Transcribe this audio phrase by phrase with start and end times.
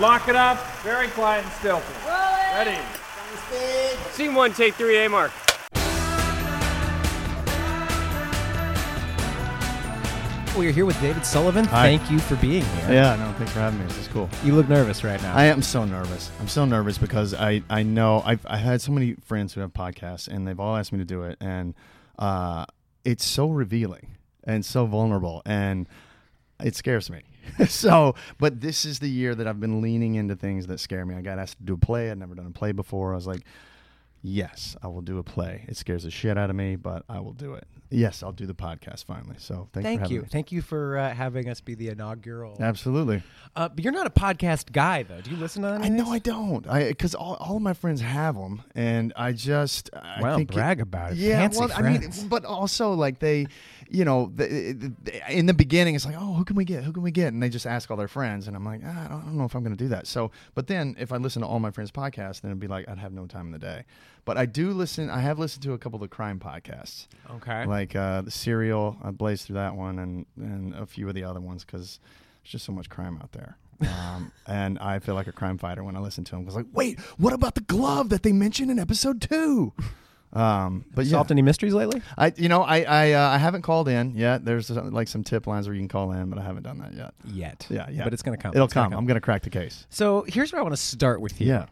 [0.00, 0.58] Lock it up.
[0.82, 1.94] Very quiet and stealthy.
[2.54, 2.78] Ready.
[4.12, 5.30] Scene one, take three, A mark.
[10.56, 11.64] We're here with David Sullivan.
[11.64, 11.96] Hi.
[11.96, 12.92] Thank you for being here.
[12.92, 13.86] Yeah, no, thanks for having me.
[13.86, 14.30] This is cool.
[14.44, 15.34] You look nervous right now.
[15.34, 16.30] I am so nervous.
[16.38, 19.72] I'm so nervous because I, I know I've I had so many friends who have
[19.72, 21.74] podcasts and they've all asked me to do it and
[22.20, 22.66] uh,
[23.04, 25.88] it's so revealing and so vulnerable and
[26.62, 27.22] it scares me.
[27.68, 31.14] so, but this is the year that I've been leaning into things that scare me.
[31.14, 32.10] I got asked to do a play.
[32.10, 33.12] I'd never done a play before.
[33.12, 33.42] I was like,
[34.22, 35.64] yes, I will do a play.
[35.68, 37.66] It scares the shit out of me, but I will do it.
[37.94, 39.36] Yes, I'll do the podcast finally.
[39.38, 40.22] So, Thank you.
[40.22, 40.28] me.
[40.28, 42.56] Thank you for uh, having us be the inaugural.
[42.60, 43.22] Absolutely.
[43.54, 45.20] Uh, but you're not a podcast guy, though.
[45.20, 46.10] Do you listen to any I know?
[46.10, 46.66] I don't.
[46.68, 50.52] I because all, all of my friends have them, and I just I Well, think
[50.52, 51.18] brag about it.
[51.18, 53.46] Yeah, Fancy well, I mean, but also like they,
[53.88, 56.82] you know, the, the, in the beginning it's like, oh, who can we get?
[56.82, 57.32] Who can we get?
[57.32, 59.36] And they just ask all their friends, and I'm like, ah, I don't, I don't
[59.38, 60.06] know if I'm going to do that.
[60.08, 62.88] So, but then if I listen to all my friends' podcasts, then it'd be like
[62.88, 63.84] I'd have no time in the day.
[64.24, 65.10] But I do listen.
[65.10, 67.66] I have listened to a couple of the crime podcasts, Okay.
[67.66, 68.96] like uh, the Serial.
[69.02, 71.98] I blazed through that one, and and a few of the other ones because
[72.42, 73.58] there's just so much crime out there.
[73.82, 76.40] Um, and I feel like a crime fighter when I listen to them.
[76.40, 79.72] Because like, wait, what about the glove that they mentioned in episode two?
[80.32, 82.02] Um, but yeah, Solved any mysteries lately?
[82.18, 84.44] I you know I I, uh, I haven't called in yet.
[84.44, 86.78] There's uh, like some tip lines where you can call in, but I haven't done
[86.78, 87.14] that yet.
[87.24, 87.66] Yet.
[87.70, 88.02] Yeah, yeah.
[88.04, 88.52] But it's going to come.
[88.54, 88.98] It'll gonna come.
[88.98, 89.86] I'm gonna crack the case.
[89.90, 91.48] So here's where I want to start with you.
[91.48, 91.66] Yeah.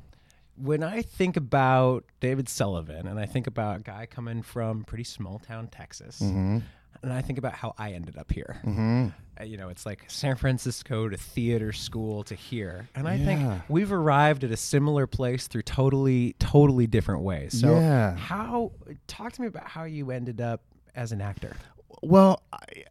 [0.62, 5.04] When I think about David Sullivan and I think about a guy coming from pretty
[5.04, 6.58] small town Texas, Mm-hmm.
[7.02, 8.60] and I think about how I ended up here.
[8.64, 9.08] Mm-hmm.
[9.40, 12.88] Uh, you know, it's like San Francisco to theater school to here.
[12.94, 17.58] And I think we've arrived at a similar place through totally, totally different ways.
[17.60, 18.14] So, Yeah.
[18.14, 18.72] how,
[19.08, 20.60] talk to me about how you ended up
[20.94, 21.56] as an actor.
[22.02, 22.42] Well,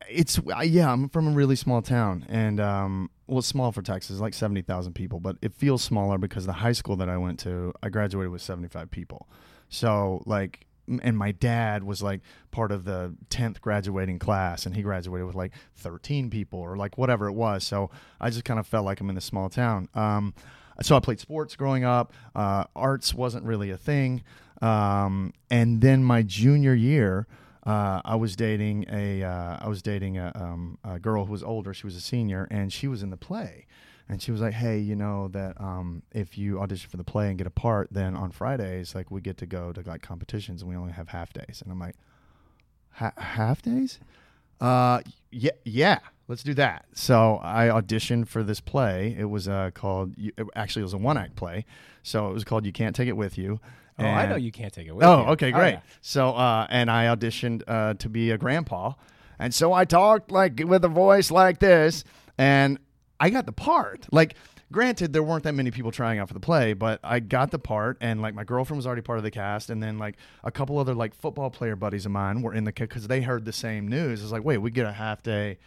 [0.10, 0.92] it's yeah.
[0.92, 4.62] I'm from a really small town, and um, well, it's small for Texas, like seventy
[4.62, 7.88] thousand people, but it feels smaller because the high school that I went to, I
[7.88, 9.30] graduated with seventy five people.
[9.70, 10.68] So like,
[11.02, 12.20] and my dad was like
[12.52, 16.98] part of the tenth graduating class, and he graduated with like thirteen people or like
[16.98, 17.64] whatever it was.
[17.64, 17.90] So
[18.20, 19.88] I just kind of felt like I'm in this small town.
[19.94, 20.34] Um,
[20.82, 22.12] so I played sports growing up.
[22.36, 24.24] Uh, arts wasn't really a thing,
[24.62, 27.28] um, and then my junior year
[27.64, 31.44] uh, I was dating a uh, I was dating a, um, a girl who was
[31.44, 31.74] older.
[31.74, 33.68] She was a senior, and she was in the play.
[34.10, 37.30] And she was like, "Hey, you know that um, if you audition for the play
[37.30, 40.62] and get a part, then on Fridays, like we get to go to like competitions,
[40.62, 41.96] and we only have half days." And I'm like,
[42.92, 44.00] "Half days?
[44.60, 45.02] Uh,
[45.32, 49.16] yeah, yeah, let's do that." So I auditioned for this play.
[49.18, 50.16] It was uh, called.
[50.56, 51.66] Actually, it was a one act play,
[52.02, 53.62] so it was called "You Can't Take It With You."
[54.00, 55.28] Oh, I know you can't take it with Oh, you.
[55.34, 55.74] okay, great.
[55.74, 55.80] yeah.
[56.02, 58.94] So, uh, and I auditioned uh, to be a grandpa,
[59.38, 62.04] and so I talked like with a voice like this,
[62.38, 62.80] and
[63.20, 64.08] I got the part.
[64.12, 64.36] Like,
[64.72, 67.60] granted, there weren't that many people trying out for the play, but I got the
[67.60, 70.50] part, and like my girlfriend was already part of the cast, and then like a
[70.52, 73.54] couple other like football player buddies of mine were in the because they heard the
[73.54, 74.24] same news.
[74.24, 75.58] It's like, wait, we get a half day.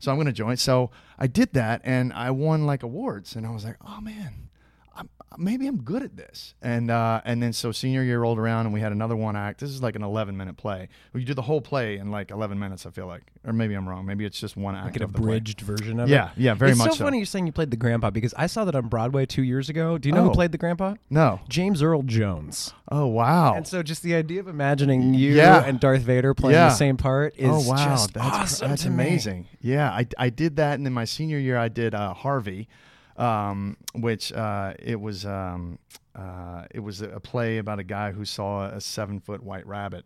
[0.00, 0.56] So I'm going to join.
[0.56, 3.36] So I did that and I won like awards.
[3.36, 4.50] And I was like, oh man,
[5.38, 6.54] maybe I'm good at this.
[6.62, 9.60] And uh, and then so senior year rolled around and we had another one act.
[9.60, 10.88] This is like an 11 minute play.
[11.12, 12.86] We do the whole play in like 11 minutes.
[12.86, 14.06] I feel like, or maybe I'm wrong.
[14.06, 16.12] Maybe it's just one act Like an abridged version of it.
[16.12, 17.04] Yeah, yeah, very it's much so so.
[17.04, 19.68] funny you're saying you played the grandpa because I saw that on Broadway two years
[19.68, 19.98] ago.
[19.98, 20.28] Do you know Oh.
[20.28, 20.94] who played the grandpa?
[21.10, 21.40] No.
[21.48, 22.72] James Earl Jones.
[22.90, 23.54] Oh wow.
[23.54, 25.64] And so just the idea of imagining you Yeah.
[25.64, 26.68] and Darth Vader playing Yeah.
[26.68, 28.68] the same part is oh wow, just that's cr- awesome.
[28.70, 28.94] that's to me.
[29.06, 29.46] amazing.
[29.60, 32.68] Yeah, I, I did that, and then my senior year I did uh, Harvey,
[33.16, 35.78] um, which uh, it was um,
[36.14, 40.04] uh, it was a play about a guy who saw a seven foot white rabbit,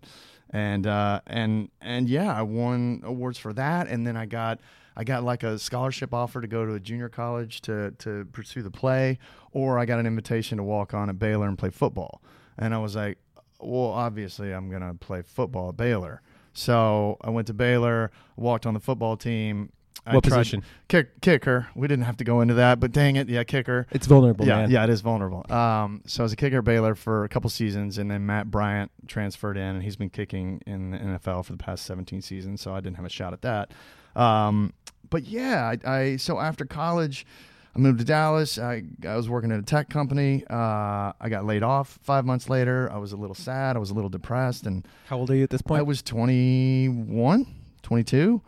[0.51, 4.61] and uh, and and yeah, I won awards for that, and then I got.
[5.01, 8.63] I got like a scholarship offer to go to a junior college to, to pursue
[8.63, 9.21] the play,
[9.53, 12.21] or I got an invitation to walk on at Baylor and play football.
[12.59, 13.17] And I was like,
[13.61, 16.21] well, obviously I'm going to play football at Baylor.
[16.53, 19.71] So I went to Baylor, walked on the football team.
[20.05, 20.63] What position?
[20.89, 21.69] Kick, kicker.
[21.75, 23.87] We didn't have to go into that, but dang it, yeah, kicker.
[23.91, 24.71] It's vulnerable, yeah, man.
[24.71, 25.45] yeah, it is vulnerable.
[25.53, 28.51] Um, so I was a kicker at Baylor for a couple seasons, and then Matt
[28.51, 32.61] Bryant transferred in, and he's been kicking in the NFL for the past 17 seasons.
[32.61, 33.73] So I didn't have a shot at that.
[34.17, 34.73] Um,
[35.11, 37.27] but yeah, I, I so after college,
[37.75, 38.59] I moved to Dallas.
[38.59, 40.45] I, I was working at a tech company.
[40.49, 42.91] Uh, I got laid off five months later.
[42.93, 43.77] I was a little sad.
[43.77, 45.81] I was a little depressed, and How old are you at this point?
[45.81, 47.47] I was 21,
[47.83, 48.43] 22.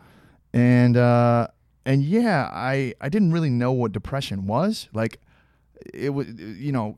[0.53, 1.47] And uh
[1.85, 4.89] and yeah, I I didn't really know what depression was.
[4.93, 5.19] Like
[5.93, 6.95] it was you know,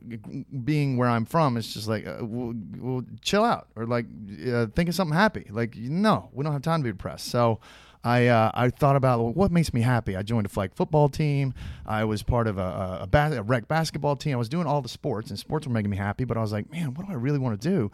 [0.64, 4.06] being where I'm from it's just like uh, we'll, we'll chill out or like
[4.48, 5.48] uh, think of something happy.
[5.50, 7.28] Like no, we don't have time to be depressed.
[7.28, 7.60] So
[8.04, 10.16] I uh, I thought about well, what makes me happy.
[10.16, 11.54] I joined a flag football team.
[11.86, 14.34] I was part of a a, a, rec basketball team.
[14.34, 16.26] I was doing all the sports, and sports were making me happy.
[16.26, 17.92] But I was like, man, what do I really want to do?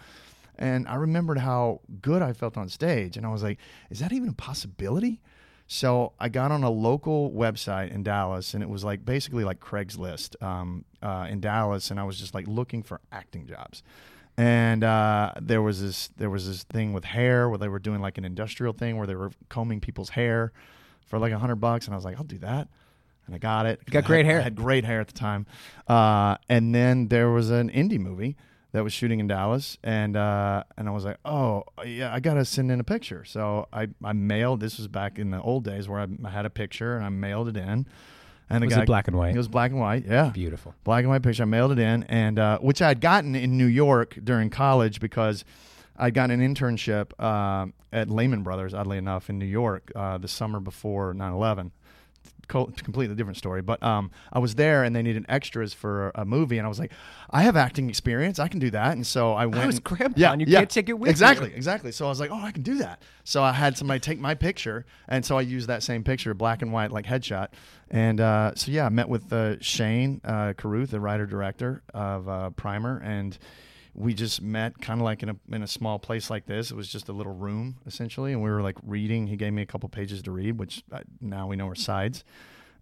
[0.58, 3.60] And I remembered how good I felt on stage, and I was like,
[3.92, 5.22] is that even a possibility?
[5.72, 9.60] So I got on a local website in Dallas, and it was like basically like
[9.60, 13.84] Craigslist um, uh, in Dallas, and I was just like looking for acting jobs.
[14.36, 18.02] And uh, there was this there was this thing with hair where they were doing
[18.02, 20.54] like an industrial thing where they were combing people's hair
[21.06, 22.68] for like a hundred bucks, and I was like, I'll do that.
[23.28, 23.80] And I got it.
[23.86, 24.40] You got great I had, hair.
[24.40, 25.46] I had great hair at the time.
[25.88, 28.38] Uh, and then there was an indie movie
[28.72, 32.46] that was shooting in Dallas, and uh, and I was like, oh yeah, I gotta
[32.46, 33.26] send in a picture.
[33.26, 34.60] So I, I mailed.
[34.60, 37.10] This was back in the old days where I, I had a picture and I
[37.10, 37.88] mailed it in.
[38.52, 39.36] And the Was guy it black and white?
[39.36, 40.06] It was black and white.
[40.08, 40.74] Yeah, Beautiful.
[40.84, 41.44] black and white picture.
[41.44, 45.00] I mailed it in, and uh, which I had gotten in New York during college
[45.00, 45.46] because
[45.96, 50.28] I'd gotten an internship uh, at Lehman Brothers, oddly enough, in New York uh, the
[50.28, 51.74] summer before 9 11 co-
[52.48, 53.62] completely different story.
[53.62, 56.80] But um, I was there and they needed extras for a movie, and I was
[56.80, 56.92] like,
[57.30, 58.94] I have acting experience, I can do that.
[58.94, 59.66] And so I went.
[59.66, 61.56] was and- Grandpa, yeah, and you yeah, can't take it with exactly, you.
[61.56, 61.92] exactly.
[61.92, 63.02] So I was like, oh, I can do that.
[63.24, 66.62] So I had somebody take my picture, and so I used that same picture, black
[66.62, 67.50] and white, like headshot.
[67.92, 72.28] And uh, so yeah, I met with uh, Shane uh, Carruth, the writer director of
[72.28, 73.38] uh, Primer, and
[74.00, 76.72] we just met kind of like in a in a small place like this.
[76.72, 79.28] It was just a little room essentially, and we were like reading.
[79.28, 82.24] He gave me a couple pages to read, which I, now we know are sides.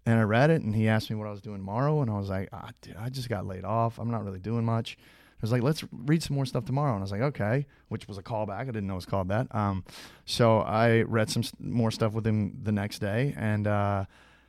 [0.06, 2.16] And I read it, and he asked me what I was doing tomorrow, and I
[2.16, 3.98] was like, ah, dude, I just got laid off.
[3.98, 4.96] I'm not really doing much.
[5.00, 8.08] I was like, let's read some more stuff tomorrow, and I was like, okay, which
[8.08, 8.60] was a callback.
[8.60, 9.52] I didn't know it was called that.
[9.54, 9.84] Um,
[10.24, 14.04] so I read some more stuff with him the next day, and uh,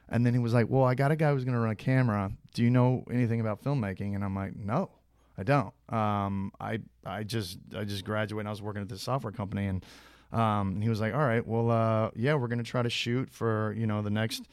[0.07, 1.75] and then he was like, well, I got a guy who's going to run a
[1.75, 2.31] camera.
[2.53, 4.15] Do you know anything about filmmaking?
[4.15, 4.91] And I'm like, no.
[5.39, 5.73] I don't.
[5.87, 8.45] Um, I I just I just graduated.
[8.45, 9.85] I was working at this software company, and
[10.33, 13.73] um, he was like, "All right, well, uh, yeah, we're gonna try to shoot for
[13.77, 14.43] you know the next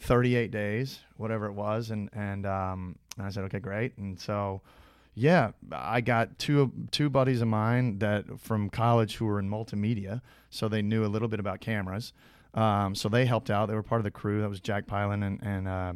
[0.00, 4.60] 38 days, whatever it was." And and um, and I said, "Okay, great." And so,
[5.14, 10.20] yeah, I got two two buddies of mine that from college who were in multimedia,
[10.50, 12.12] so they knew a little bit about cameras.
[12.54, 13.66] Um, so they helped out.
[13.66, 14.40] They were part of the crew.
[14.40, 15.92] That was Jack Pylan and and uh,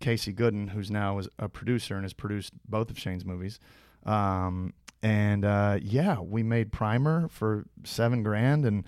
[0.00, 3.58] Casey Gooden, who's now is a producer and has produced both of Shane's movies.
[4.04, 8.84] Um, and uh, yeah, we made Primer for seven grand, and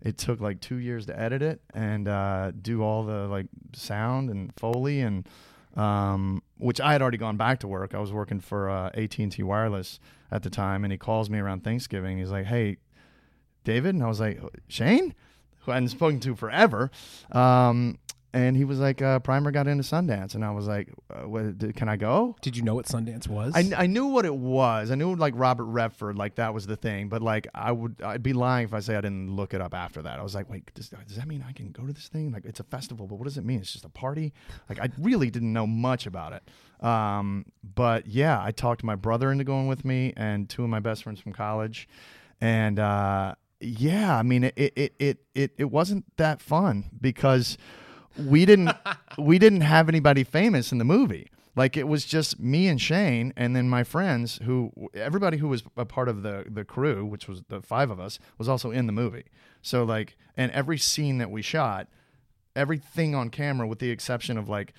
[0.00, 4.30] it took like two years to edit it and uh, do all the like sound
[4.30, 5.28] and foley and
[5.76, 7.94] um, which I had already gone back to work.
[7.94, 10.00] I was working for uh, AT and T Wireless
[10.30, 12.18] at the time, and he calls me around Thanksgiving.
[12.18, 12.78] He's like, "Hey,
[13.64, 15.14] David," and I was like, "Shane,"
[15.60, 16.90] who I hadn't spoken to forever.
[17.30, 17.98] Um,
[18.32, 21.56] and he was like, uh, "Primer got into Sundance," and I was like, uh, what,
[21.56, 23.54] did, "Can I go?" Did you know what Sundance was?
[23.54, 24.90] I, I knew what it was.
[24.90, 27.08] I knew like Robert Redford, like that was the thing.
[27.08, 29.72] But like I would, I'd be lying if I say I didn't look it up
[29.72, 30.18] after that.
[30.18, 32.30] I was like, wait, does, does that mean I can go to this thing?
[32.30, 33.60] Like it's a festival, but what does it mean?
[33.60, 34.34] It's just a party.
[34.68, 36.84] Like I really didn't know much about it.
[36.84, 40.80] Um, but yeah, I talked my brother into going with me and two of my
[40.80, 41.88] best friends from college,
[42.40, 47.58] and uh, yeah, I mean it, it, it, it, it wasn't that fun because
[48.26, 48.70] we didn't
[49.18, 51.28] we didn't have anybody famous in the movie.
[51.56, 55.64] Like it was just me and Shane, and then my friends who everybody who was
[55.76, 58.86] a part of the the crew, which was the five of us, was also in
[58.86, 59.24] the movie.
[59.60, 61.88] So like, and every scene that we shot,
[62.54, 64.72] everything on camera, with the exception of like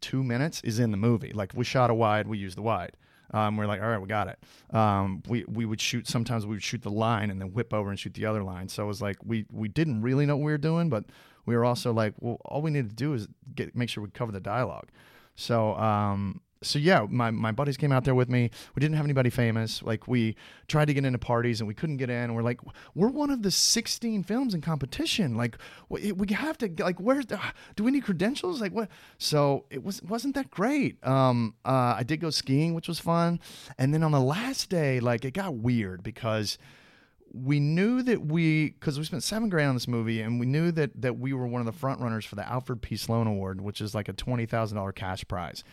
[0.00, 1.32] two minutes, is in the movie.
[1.32, 2.92] Like we shot a wide, we used the wide.
[3.32, 4.38] Um, we're like, all right, we got it.
[4.74, 6.06] Um, we we would shoot.
[6.06, 8.68] Sometimes we would shoot the line and then whip over and shoot the other line.
[8.68, 11.04] So it was like we we didn't really know what we were doing, but
[11.46, 14.10] we were also like, well, all we need to do is get make sure we
[14.10, 14.88] cover the dialogue.
[15.34, 18.50] So um, so yeah, my, my buddies came out there with me.
[18.74, 19.82] We didn't have anybody famous.
[19.82, 20.36] Like we
[20.68, 22.34] tried to get into parties and we couldn't get in.
[22.34, 22.60] We're like,
[22.94, 25.36] we're one of the 16 films in competition.
[25.36, 27.40] Like we, have to like, where's the,
[27.76, 28.60] do we need credentials?
[28.60, 28.88] Like what?
[29.18, 31.04] So it was wasn't that great.
[31.06, 33.40] Um, uh, I did go skiing, which was fun.
[33.78, 36.58] And then on the last day, like it got weird because
[37.32, 40.70] we knew that we because we spent seven grand on this movie and we knew
[40.72, 42.96] that that we were one of the front runners for the alfred p.
[42.96, 45.64] Sloan award which is like a $20000 cash prize.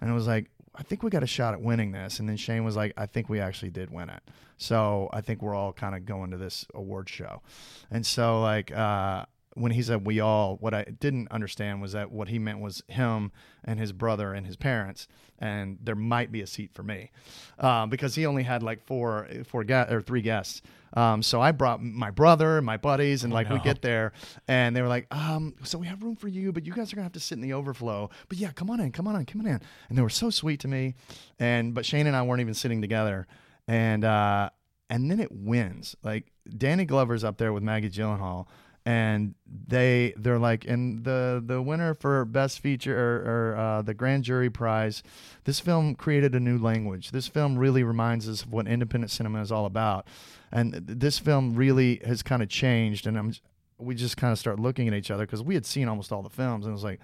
[0.00, 2.18] And it was like i think we got a shot at winning this.
[2.18, 4.22] And then shane was like i think we actually did win it.
[4.56, 7.42] So i think we're all kind of going to this award show.
[7.90, 12.10] And so like uh when he said we all, what I didn't understand was that
[12.10, 13.32] what he meant was him
[13.64, 17.10] and his brother and his parents, and there might be a seat for me,
[17.58, 20.62] um, because he only had like four, four ga- or three guests.
[20.94, 24.12] Um, so I brought my brother, and my buddies, and like we get there,
[24.46, 26.96] and they were like, um, "So we have room for you, but you guys are
[26.96, 29.24] gonna have to sit in the overflow." But yeah, come on in, come on in,
[29.24, 29.60] come on in.
[29.88, 30.94] And they were so sweet to me,
[31.38, 33.26] and but Shane and I weren't even sitting together,
[33.66, 34.50] and uh,
[34.90, 35.96] and then it wins.
[36.02, 38.46] Like Danny Glover's up there with Maggie Gyllenhaal,
[38.84, 39.34] and
[39.68, 44.24] they they're like and the the winner for best feature or, or uh, the grand
[44.24, 45.02] jury prize
[45.44, 47.10] this film created a new language.
[47.10, 50.06] This film really reminds us of what independent cinema is all about.
[50.50, 53.34] And this film really has kind of changed and i'm
[53.78, 56.22] we just kind of start looking at each other because we had seen almost all
[56.22, 57.00] the films and it was like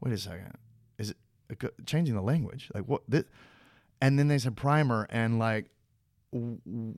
[0.00, 0.52] wait a second.
[0.98, 1.14] Is
[1.50, 2.70] it changing the language?
[2.74, 3.24] Like what this
[4.00, 5.66] and then they said primer and like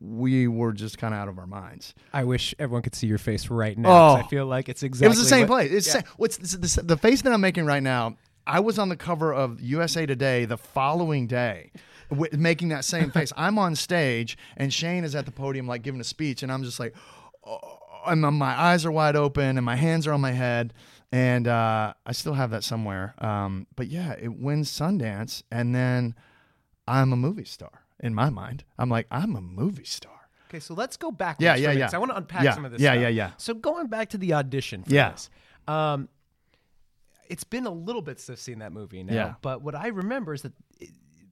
[0.00, 3.18] we were just kind of out of our minds I wish everyone could see your
[3.18, 3.88] face right now.
[3.90, 4.14] Oh.
[4.16, 5.07] I feel like it's exactly.
[5.07, 5.73] it was the same what- place.
[5.73, 8.16] It's sa- what's this, this, the face that I'm making right now.
[8.47, 11.71] I was on the cover of USA Today the following day,
[12.33, 13.33] making that same face.
[13.37, 16.62] I'm on stage and Shane is at the podium, like giving a speech, and I'm
[16.64, 16.95] just like,
[17.47, 20.73] oh, and my- my eyes are wide open and my hands are on my head,
[21.12, 23.14] and uh, I still have that somewhere.
[23.18, 26.14] Um, but yeah, it wins Sundance, and then
[26.87, 28.64] I'm a movie star in my mind.
[28.78, 30.12] I'm like, I'm a movie star.
[30.49, 31.37] Okay, so let's go back.
[31.40, 32.81] Yeah, yeah, yeah, I want to unpack Yeah, some of this.
[32.81, 33.02] yeah, stuff.
[33.02, 33.31] yeah, yeah.
[33.37, 34.83] So going back to the audition.
[34.85, 35.11] For Yeah.
[35.11, 35.28] this,
[35.67, 36.09] um,
[37.28, 39.12] it's been a little bit since I've seen that movie now.
[39.14, 39.35] Yeah.
[39.43, 40.52] But what I remember is that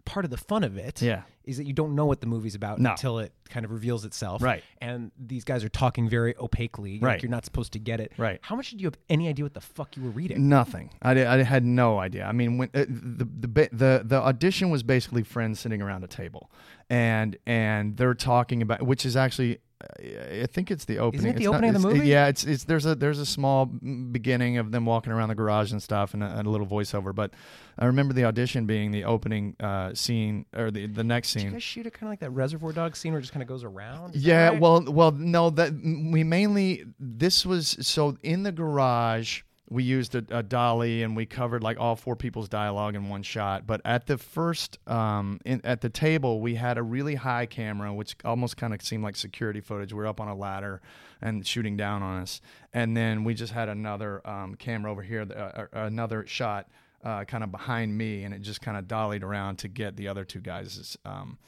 [0.06, 1.22] part of the fun of it Yeah.
[1.44, 2.92] is that you don't know what the movie's about No.
[2.92, 4.40] until it kind of reveals itself.
[4.42, 4.64] Right.
[4.80, 6.98] And these guys are talking very opaquely.
[6.98, 7.12] Right.
[7.14, 8.12] Like you're not supposed to get it.
[8.16, 8.38] Right.
[8.42, 10.48] How much did you have any idea what the fuck you were reading?
[10.48, 10.90] Nothing.
[11.02, 12.24] I, di- I had no idea.
[12.24, 16.08] I mean, when uh, the the the the audition was basically friends sitting around a
[16.08, 16.50] table,
[16.88, 19.58] and and they're talking about, which is actually.
[19.82, 21.26] I think it's the opening.
[21.26, 22.08] Is it the It's opening of the movie?
[22.08, 25.70] Yeah, it's it's there's a there's a small beginning of them walking around the garage
[25.70, 27.14] and stuff, and a, and a little voiceover.
[27.14, 27.32] But
[27.78, 31.42] I remember the audition being the opening uh, scene or the the next scene.
[31.42, 33.34] Did you guys shoot it kind of like that Reservoir Dog scene where it just
[33.34, 34.14] kind of goes around?
[34.14, 34.60] Is Yeah, right?
[34.60, 39.42] well, well, no, that we mainly this was so in the garage.
[39.68, 43.22] We used a, a dolly and we covered like all four people's dialogue in one
[43.22, 43.66] shot.
[43.66, 47.92] But at the first, um, in, at the table, we had a really high camera,
[47.92, 49.92] which almost kind of seemed like security footage.
[49.92, 50.80] We are up on a ladder
[51.20, 52.40] and shooting down on us,
[52.72, 56.68] and then we just had another um, camera over here, uh, uh, another shot.
[57.04, 60.08] Uh, kind of behind me, and it just kind of dollied around to get the
[60.08, 61.38] other two guys' um,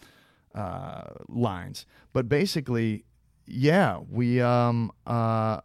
[0.54, 1.84] uh, lines.
[2.12, 3.04] But basically,
[3.44, 5.60] yeah, we um uh,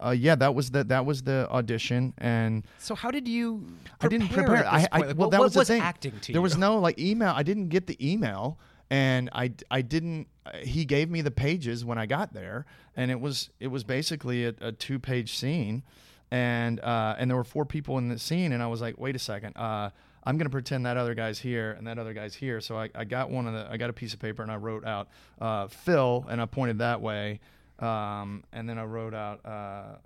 [0.00, 3.66] uh yeah, that was the that was the audition, and So how did you?
[4.00, 4.66] I didn't prepare.
[4.66, 4.98] I, I?
[4.98, 5.80] Like, well, that what was the thing.
[5.80, 6.42] acting to there you?
[6.42, 7.32] was no like email.
[7.34, 8.58] I didn't get the email,
[8.90, 10.28] and I I didn't.
[10.62, 14.44] He gave me the pages when I got there, and it was it was basically
[14.46, 15.82] a, a two page scene,
[16.30, 19.16] and uh and there were four people in the scene, and I was like, wait
[19.16, 19.90] a second, uh.
[20.26, 22.58] I'm gonna pretend that other guy's here and that other guy's here.
[22.62, 24.56] So I, I got one of the I got a piece of paper and I
[24.56, 25.08] wrote out
[25.38, 27.40] uh, Phil and I pointed that way,
[27.78, 29.96] um, and then I wrote out uh,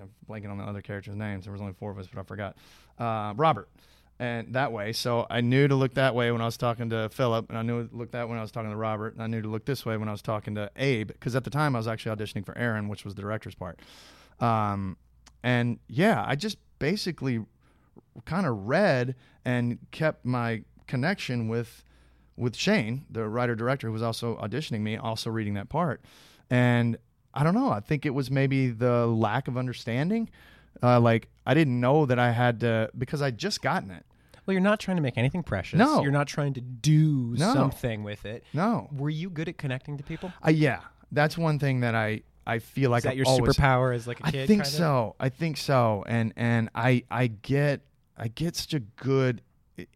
[0.00, 1.44] I'm blanking on the other characters' names.
[1.44, 2.56] There was only four of us, but I forgot.
[2.98, 3.68] Uh, Robert,
[4.18, 4.92] and that way.
[4.92, 7.62] So I knew to look that way when I was talking to Philip, and I
[7.62, 9.64] knew to look that when I was talking to Robert, and I knew to look
[9.64, 12.16] this way when I was talking to Abe, because at the time I was actually
[12.16, 13.80] auditioning for Aaron, which was the director's part.
[14.40, 14.96] Um,
[15.42, 17.44] and yeah, I just basically
[18.24, 21.84] kind of read and kept my connection with
[22.36, 26.00] with Shane, the writer director who was also auditioning me, also reading that part.
[26.50, 26.96] And
[27.38, 30.28] I don't know, I think it was maybe the lack of understanding.
[30.82, 34.04] Uh, like I didn't know that I had to because I'd just gotten it.
[34.44, 35.78] Well, you're not trying to make anything precious.
[35.78, 36.02] No.
[36.02, 37.52] You're not trying to do No.
[37.52, 38.44] something with it.
[38.52, 38.88] No.
[38.96, 40.32] Were you good at connecting to people?
[40.46, 40.80] Uh, yeah,
[41.12, 44.06] that's one thing that I I feel like Is that I've your always, superpower as
[44.08, 44.46] like a I kid?
[44.48, 44.78] think kind of?
[44.78, 45.16] so.
[45.20, 46.02] I think so.
[46.08, 47.82] And and I I get
[48.16, 49.42] I get such a good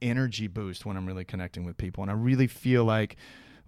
[0.01, 3.17] energy boost when I'm really connecting with people, and I really feel like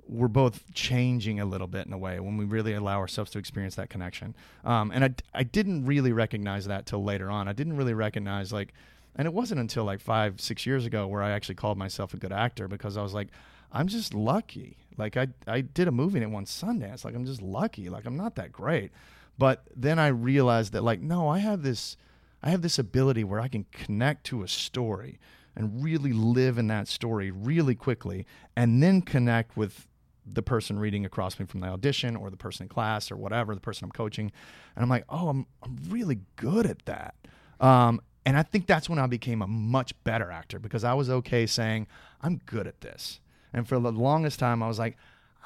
[0.09, 3.39] we're both changing a little bit in a way when we really allow ourselves to
[3.39, 4.35] experience that connection.
[4.65, 7.49] Um, and I I didn't really recognize that till later on.
[7.49, 8.73] I didn't really recognize like.
[9.17, 12.17] And it wasn't until like five, six years ago where I actually called myself a
[12.17, 13.29] good actor because I was like,
[13.71, 14.77] I'm just lucky.
[14.97, 17.05] Like I, I did a movie and it won Sundance.
[17.05, 17.89] Like I'm just lucky.
[17.89, 18.93] Like I'm not that great.
[19.39, 21.97] But then I realized that like, no, I have this,
[22.43, 25.19] I have this ability where I can connect to a story
[25.57, 29.87] and really live in that story really quickly and then connect with
[30.27, 33.55] the person reading across me from the audition or the person in class or whatever,
[33.55, 34.33] the person I'm coaching.
[34.75, 37.15] And I'm like, oh, I'm, I'm really good at that.
[37.61, 41.11] Um, and I think that's when I became a much better actor because I was
[41.11, 41.87] okay saying,
[42.23, 43.21] I'm good at this.
[43.53, 44.97] And for the longest time, I was like,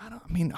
[0.00, 0.23] I don't.
[0.28, 0.55] I mean,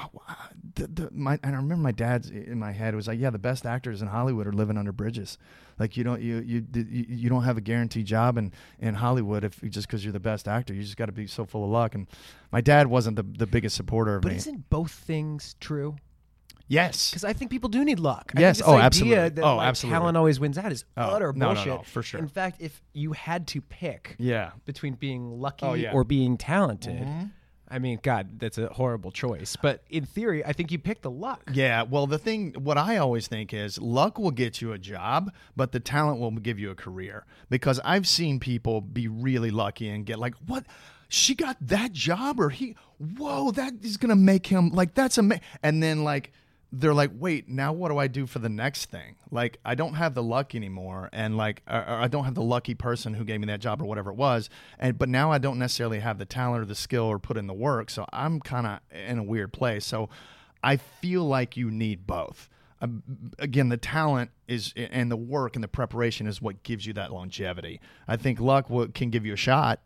[0.75, 3.39] the, the, my and I remember my dad's in my head was like, yeah, the
[3.39, 5.39] best actors in Hollywood are living under bridges.
[5.79, 9.45] Like you don't you you you, you don't have a guaranteed job in in Hollywood
[9.45, 10.75] if just because you're the best actor.
[10.75, 11.95] You just got to be so full of luck.
[11.95, 12.07] And
[12.53, 14.37] my dad wasn't the the biggest supporter of But me.
[14.39, 15.97] isn't both things true?
[16.69, 17.11] yes.
[17.11, 18.33] Because I think people do need luck.
[18.37, 18.63] I Yes.
[18.65, 19.29] Oh, idea absolutely.
[19.31, 19.99] That, Oh, like, absolutely.
[19.99, 21.67] Talent always wins out is Oh, utter no, no, bullshit.
[21.73, 22.21] no, for sure.
[22.21, 24.51] In fact, if you had to pick Yeah.
[24.67, 25.93] between being lucky Oh, yeah.
[25.93, 27.27] or being talented, Mm-hmm.
[27.71, 29.57] I mean, God, that's a horrible choice.
[29.57, 31.51] But in theory, I think you picked the luck.
[31.53, 35.33] Yeah, well, the thing, what I always think is luck will get you a job,
[35.57, 37.25] but the talent will give you a career.
[37.49, 40.65] Because I've seen people be really lucky and get like, what?
[41.09, 45.19] She got that job, or he, whoa, that is going to make him like, that's
[45.19, 45.43] amazing.
[45.63, 46.33] And then, like,
[46.73, 49.17] they're like, wait, now what do I do for the next thing?
[49.31, 52.43] Like, I don't have the luck anymore, and like, or, or I don't have the
[52.43, 54.49] lucky person who gave me that job or whatever it was,
[54.79, 57.47] and but now I don't necessarily have the talent or the skill or put in
[57.47, 59.85] the work, so I'm kind of in a weird place.
[59.85, 60.09] So,
[60.63, 62.49] I feel like you need both.
[62.83, 63.03] Um,
[63.39, 67.13] again, the talent is and the work and the preparation is what gives you that
[67.13, 67.81] longevity.
[68.09, 69.81] I think luck can give you a shot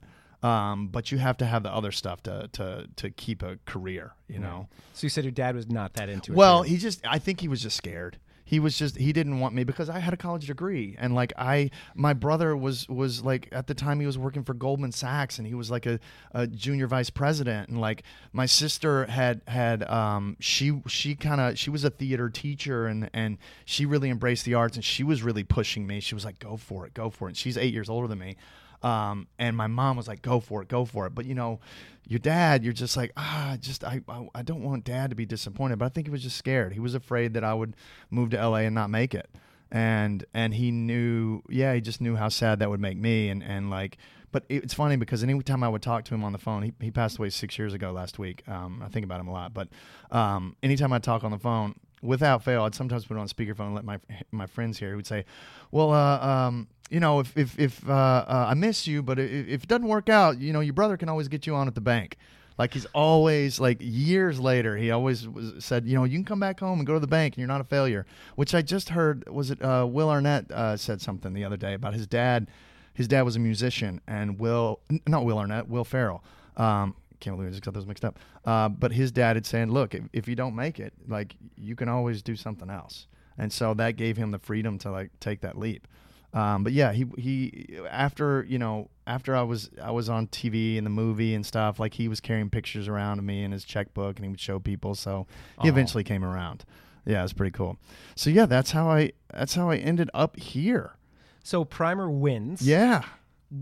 [0.44, 4.12] um, but you have to have the other stuff to to to keep a career,
[4.28, 4.68] you know.
[4.92, 6.36] So you said your dad was not that into it.
[6.36, 8.18] Well, he just I think he was just scared.
[8.44, 11.32] He was just he didn't want me because I had a college degree and like
[11.38, 15.38] I my brother was was like at the time he was working for Goldman Sachs
[15.38, 15.98] and he was like a,
[16.32, 18.02] a junior vice president and like
[18.34, 23.08] my sister had had um she she kind of she was a theater teacher and
[23.14, 26.00] and she really embraced the arts and she was really pushing me.
[26.00, 27.30] She was like go for it, go for it.
[27.30, 28.36] And she's 8 years older than me.
[28.84, 31.58] Um, and my mom was like, "Go for it, go for it." But you know,
[32.06, 35.26] your dad, you're just like, ah, just I, I, I don't want dad to be
[35.26, 35.78] disappointed.
[35.78, 36.72] But I think he was just scared.
[36.74, 37.74] He was afraid that I would
[38.10, 39.30] move to LA and not make it.
[39.70, 43.30] And and he knew, yeah, he just knew how sad that would make me.
[43.30, 43.96] And and like,
[44.32, 46.90] but it's funny because anytime I would talk to him on the phone, he, he
[46.90, 48.46] passed away six years ago last week.
[48.48, 49.54] Um, I think about him a lot.
[49.54, 49.68] But
[50.10, 51.74] um, anytime I talk on the phone,
[52.04, 53.98] without fail, I'd sometimes put it on speakerphone and let my
[54.30, 54.90] my friends hear.
[54.90, 55.24] He would say,
[55.70, 59.48] "Well, uh, um, you know, if if if uh, uh, I miss you, but if,
[59.48, 61.74] if, it doesn't work out, you know, your brother can always get you on at
[61.74, 62.16] the bank."
[62.56, 66.38] Like he's always like years later, he always was, said, you know, you can come
[66.38, 68.06] back home and go to the bank, and you're not a failure.
[68.36, 71.74] Which I just heard was it uh, Will Arnett uh, said something the other day
[71.74, 72.48] about his dad.
[72.92, 76.22] His dad was a musician, and Will, not Will Arnett, Will Ferrell.
[76.56, 78.18] Um, can't believe I just got those mixed up.
[78.44, 81.76] Uh, but his dad had said, look, if, if you don't make it, like you
[81.76, 83.06] can always do something else.
[83.38, 85.88] And so that gave him the freedom to like take that leap.
[86.32, 90.76] Um, but yeah, he he after you know after I was I was on TV
[90.76, 93.64] and the movie and stuff like he was carrying pictures around of me in his
[93.64, 94.96] checkbook and he would show people.
[94.96, 95.26] So
[95.62, 96.64] he eventually came around.
[97.06, 97.76] Yeah, it's pretty cool.
[98.16, 100.96] So yeah, that's how I that's how I ended up here.
[101.44, 102.66] So Primer wins.
[102.66, 103.04] Yeah.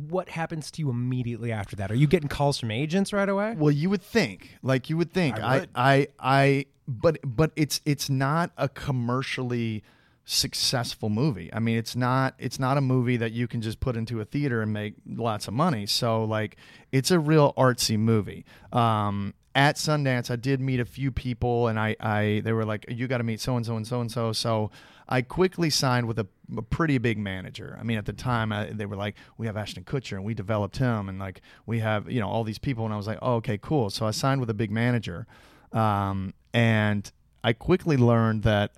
[0.09, 1.91] What happens to you immediately after that?
[1.91, 3.55] Are you getting calls from agents right away?
[3.59, 5.39] Well, you would think, like you would think.
[5.39, 5.69] I, would.
[5.75, 9.83] I, I, I, but but it's it's not a commercially
[10.25, 11.53] successful movie.
[11.53, 14.25] I mean, it's not it's not a movie that you can just put into a
[14.25, 15.87] theater and make lots of money.
[15.87, 16.57] So like,
[16.91, 18.45] it's a real artsy movie.
[18.73, 22.87] Um, at Sundance, I did meet a few people, and I, I they were like,
[22.89, 24.71] "You got to meet so and so and so and so." So
[25.09, 27.77] I quickly signed with a, a pretty big manager.
[27.79, 30.35] I mean, at the time, I, they were like, "We have Ashton Kutcher, and we
[30.35, 33.19] developed him, and like we have you know all these people." And I was like,
[33.21, 35.27] "Oh, okay, cool." So I signed with a big manager,
[35.73, 37.11] um, and
[37.45, 38.73] I quickly learned that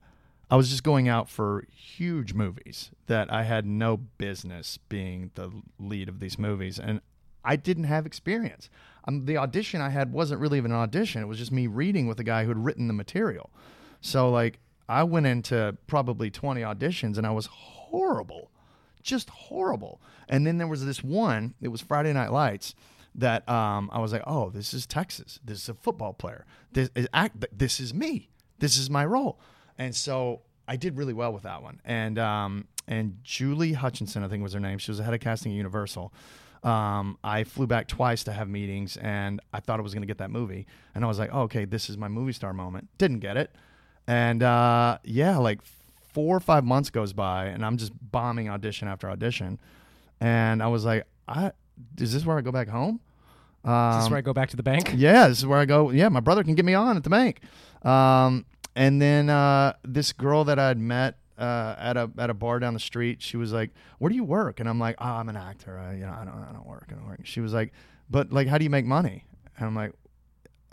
[0.50, 5.50] I was just going out for huge movies that I had no business being the
[5.78, 7.00] lead of these movies, and
[7.44, 8.70] I didn't have experience.
[9.06, 12.06] Um, the audition I had wasn't really even an audition; it was just me reading
[12.06, 13.50] with a guy who had written the material.
[14.00, 18.50] So like, I went into probably twenty auditions, and I was horrible,
[19.02, 20.00] just horrible.
[20.28, 22.74] And then there was this one; it was Friday Night Lights.
[23.16, 25.38] That um, I was like, oh, this is Texas.
[25.44, 26.46] This is a football player.
[26.72, 27.44] This is act.
[27.56, 28.28] This is me.
[28.58, 29.38] This is my role.
[29.78, 31.80] And so I did really well with that one.
[31.84, 34.78] And um, and Julie Hutchinson, I think was her name.
[34.78, 36.12] She was the head of casting at Universal.
[36.64, 40.06] Um, I flew back twice to have meetings, and I thought I was going to
[40.06, 40.66] get that movie.
[40.94, 42.88] And I was like, oh, okay, this is my movie star moment.
[42.96, 43.54] Didn't get it.
[44.06, 45.60] And uh, yeah, like
[46.12, 49.58] four or five months goes by, and I'm just bombing audition after audition.
[50.20, 51.52] And I was like, I,
[51.98, 53.00] is this where I go back home?
[53.64, 54.92] Um, is this where I go back to the bank?
[54.96, 55.90] Yeah, this is where I go.
[55.90, 57.40] Yeah, my brother can get me on at the bank.
[57.82, 58.46] Um,
[58.76, 62.74] and then uh, this girl that I'd met uh, at a at a bar down
[62.74, 65.36] the street, she was like, "Where do you work?" And I'm like, "Oh, I'm an
[65.36, 65.78] actor.
[65.78, 66.86] I, you know, I don't I don't work.
[66.90, 67.72] I don't work." She was like,
[68.10, 69.24] "But like, how do you make money?"
[69.56, 69.92] And I'm like,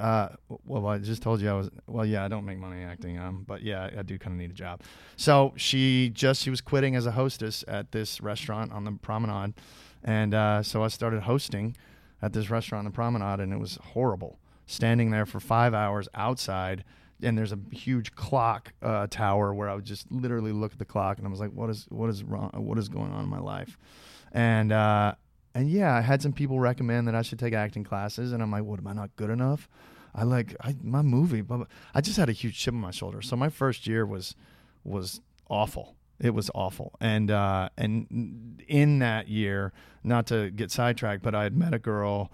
[0.01, 0.29] uh,
[0.65, 1.69] well, I just told you I was.
[1.85, 3.19] Well, yeah, I don't make money acting.
[3.19, 4.81] Um, but yeah, I do kind of need a job.
[5.15, 9.53] So she just she was quitting as a hostess at this restaurant on the promenade,
[10.03, 11.77] and uh, so I started hosting
[12.19, 14.39] at this restaurant on the promenade, and it was horrible.
[14.65, 16.83] Standing there for five hours outside
[17.23, 20.85] and there's a huge clock uh, tower where I would just literally look at the
[20.85, 22.51] clock and I was like, what is what is wrong?
[22.55, 23.77] What is going on in my life?
[24.31, 25.15] And uh,
[25.53, 28.51] and yeah, I had some people recommend that I should take acting classes, and I'm
[28.51, 29.67] like, what am I not good enough?
[30.13, 33.21] I like I, my movie, but I just had a huge chip on my shoulder.
[33.21, 34.35] So my first year was
[34.83, 35.95] was awful.
[36.19, 41.43] It was awful, and uh, and in that year, not to get sidetracked, but I
[41.43, 42.31] had met a girl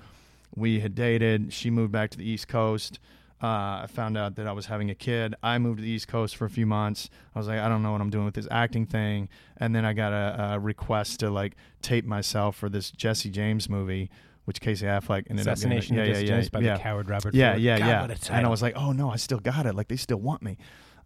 [0.56, 1.54] we had dated.
[1.54, 3.00] She moved back to the East Coast.
[3.41, 5.36] Uh, I found out that I was having a kid.
[5.43, 7.10] I moved to the East Coast for a few months.
[7.36, 9.30] I was like, I don't know what I'm doing with this acting thing.
[9.58, 13.69] And then I got a, a request to like tape myself for this Jesse James
[13.69, 14.10] movie,
[14.45, 16.13] which Casey Affleck ended Assassination up getting.
[16.13, 16.78] yeah, yeah, yeah, yeah, by yeah.
[16.78, 17.62] the coward Robert Yeah, Ford.
[17.62, 18.36] yeah, God, yeah.
[18.38, 19.76] And I was like, oh no, I still got it.
[19.76, 20.58] Like they still want me.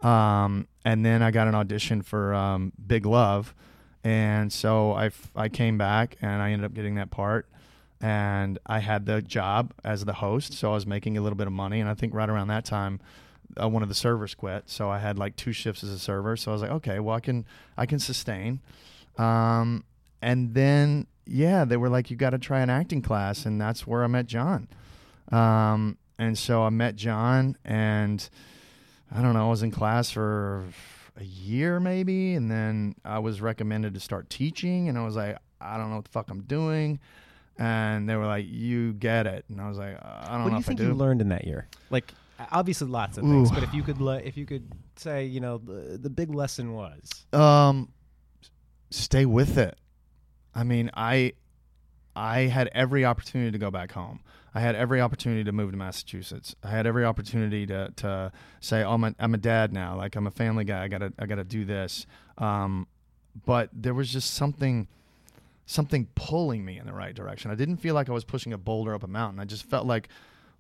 [0.02, 3.54] Um, and then I got an audition for um, Big Love,
[4.04, 7.48] and so I f- I came back and I ended up getting that part.
[8.02, 11.46] And I had the job as the host, so I was making a little bit
[11.48, 11.80] of money.
[11.80, 13.00] And I think right around that time,
[13.62, 16.36] uh, one of the servers quit, so I had like two shifts as a server.
[16.38, 17.46] So I was like, okay, well I can
[17.78, 18.60] I can sustain.
[19.18, 19.84] Um,
[20.22, 23.86] and then yeah, they were like, you got to try an acting class, and that's
[23.86, 24.68] where I met John.
[25.32, 28.28] Um, and so I met John, and
[29.14, 30.64] I don't know, I was in class for
[31.18, 35.38] a year maybe, and then I was recommended to start teaching, and I was like,
[35.60, 37.00] I don't know what the fuck I'm doing.
[37.58, 40.44] And they were like, "You get it," and I was like, "I don't know.
[40.46, 41.68] What do you if think I do." you learned in that year?
[41.90, 42.12] Like,
[42.52, 43.52] obviously, lots of things.
[43.52, 46.74] But if you could, le- if you could say, you know, the, the big lesson
[46.74, 47.26] was.
[47.34, 47.90] um
[48.90, 49.78] stay with it
[50.54, 51.32] i mean i
[52.14, 54.20] i had every opportunity to go back home
[54.54, 58.84] i had every opportunity to move to massachusetts i had every opportunity to to say
[58.84, 61.26] oh, I'm, a, I'm a dad now like i'm a family guy i gotta i
[61.26, 62.06] gotta do this
[62.38, 62.86] um
[63.46, 64.90] but there was just something
[65.66, 67.52] something pulling me in the right direction.
[67.52, 69.40] I didn't feel like i was pushing a boulder up a mountain.
[69.40, 70.10] I just felt like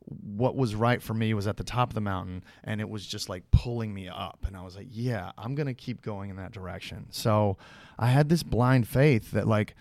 [0.05, 3.05] what was right for me was at the top of the mountain and it was
[3.05, 4.43] just like pulling me up.
[4.47, 7.07] And i was like yeah i'm gonna keep going in that direction.
[7.11, 7.57] So
[7.99, 9.75] i had this blind faith that like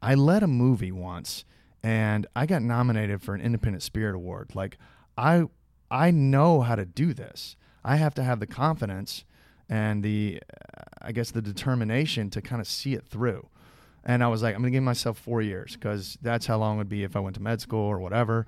[0.00, 1.44] i led a movie once
[1.82, 4.54] and i got nominated for an independent spirit award.
[4.54, 4.78] Like
[5.18, 5.44] i
[5.90, 7.56] i know how to do this.
[7.84, 9.24] I have to have the confidence
[9.68, 10.40] and the
[11.02, 13.48] i guess the determination to kind of see it through
[14.06, 16.78] and i was like i'm gonna give myself four years because that's how long it
[16.78, 18.46] would be if i went to med school or whatever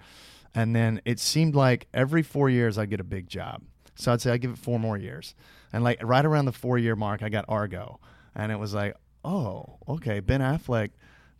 [0.54, 3.62] and then it seemed like every four years I'd get a big job.
[3.94, 5.34] So I'd say I'd give it four more years.
[5.72, 8.00] And like right around the four year mark, I got Argo.
[8.34, 10.90] And it was like, oh, okay, Ben Affleck.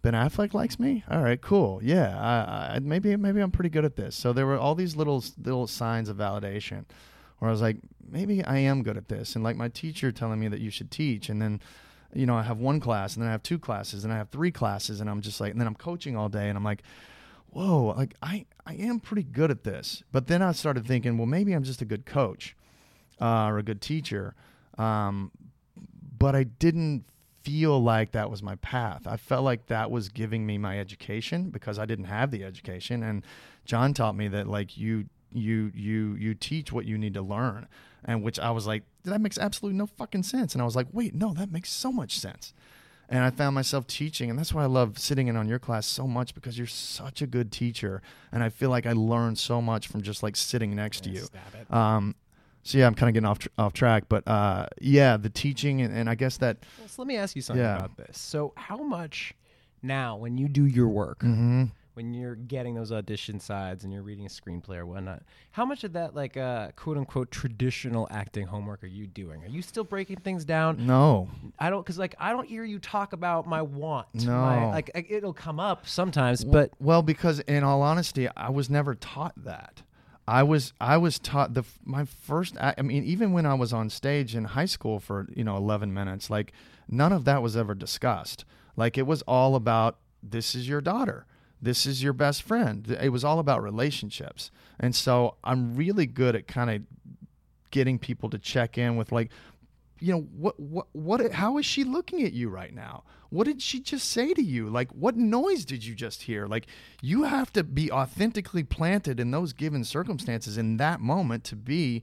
[0.02, 1.04] Ben Affleck likes me.
[1.11, 1.81] All right, cool.
[1.83, 4.14] Yeah, I, I, maybe maybe I'm pretty good at this.
[4.14, 6.85] So there were all these little little signs of validation,
[7.38, 7.78] where I was like,
[8.09, 9.35] maybe I am good at this.
[9.35, 11.61] And like my teacher telling me that you should teach, and then,
[12.14, 14.31] you know, I have one class, and then I have two classes, and I have
[14.31, 16.83] three classes, and I'm just like, and then I'm coaching all day, and I'm like,
[17.51, 20.03] whoa, like I, I am pretty good at this.
[20.12, 22.57] But then I started thinking, well, maybe I'm just a good coach
[23.21, 24.35] uh, or a good teacher.
[24.77, 25.31] Um,
[26.18, 27.05] but I didn't
[27.42, 29.07] feel like that was my path.
[29.07, 33.03] I felt like that was giving me my education because I didn't have the education.
[33.03, 33.25] And
[33.64, 37.68] John taught me that like you you you you teach what you need to learn
[38.04, 40.87] and which I was like that makes absolutely no fucking sense and I was like
[40.92, 42.52] wait no that makes so much sense
[43.11, 45.87] and I found myself teaching, and that's why I love sitting in on your class
[45.87, 49.62] so much because you're such a good teacher, and I feel like I learned so
[49.62, 51.26] much from just like sitting next to you.
[51.70, 52.14] Um,
[52.64, 55.80] so yeah, I'm kind of getting off tr- off track, but uh, yeah, the teaching,
[55.80, 57.76] and, and I guess that Well, so let me ask you something Yeah.
[57.76, 58.18] about this.
[58.18, 59.32] So, how much
[59.82, 61.64] now, when you do your work, mm-hmm.
[61.98, 65.82] When you're getting those audition sides and you're reading a screenplay or whatnot, how much
[65.82, 69.42] of that, like, uh, quote unquote, traditional acting homework are you doing?
[69.42, 70.87] Are you still breaking things down?
[70.87, 74.06] no, I don't, because, like, I don't hear you talk about my want.
[74.14, 74.30] No.
[74.30, 78.70] my- like, I- it'll come up sometimes, but well, because in all honesty, I was
[78.70, 79.82] never taught that.
[80.28, 83.88] I was I was taught the my first I mean even when I was on
[83.90, 86.52] stage in high school for you know 11 minutes like
[86.87, 88.44] none of that was ever discussed
[88.76, 91.24] like it was all about this is your daughter
[91.61, 92.97] this is your best friend.
[93.01, 94.51] It was all about relationships.
[94.79, 96.83] And so I'm really good at kind of
[97.71, 99.31] getting people to check in with like
[100.01, 103.03] you know what what what how is she looking at you right now?
[103.31, 104.68] What did she just say to you?
[104.68, 106.47] Like what noise did you just hear?
[106.47, 106.66] Like
[107.03, 112.03] you have to be authentically planted in those given circumstances in that moment to be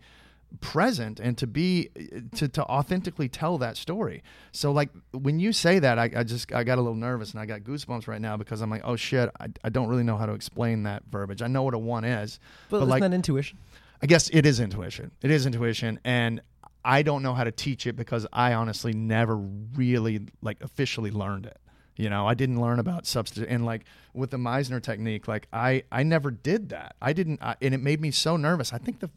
[0.61, 1.89] present and to be
[2.35, 6.53] to, to authentically tell that story so like when you say that I, I just
[6.53, 8.95] i got a little nervous and i got goosebumps right now because i'm like oh
[8.95, 11.77] shit i, I don't really know how to explain that verbiage i know what a
[11.77, 13.57] one is but, but like that intuition?
[14.01, 15.11] I guess it is intuition.
[15.21, 16.41] It is intuition, and
[16.83, 21.45] I don't know how to teach it because I honestly never really like officially learned
[21.45, 21.57] it.
[21.95, 25.83] You know, I didn't learn about substance and like with the Meisner technique, like I
[25.91, 26.95] I never did that.
[27.01, 28.73] I didn't, I, and it made me so nervous.
[28.73, 29.09] I think the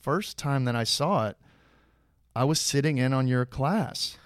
[0.00, 1.36] first time that I saw it,
[2.34, 4.16] I was sitting in on your class,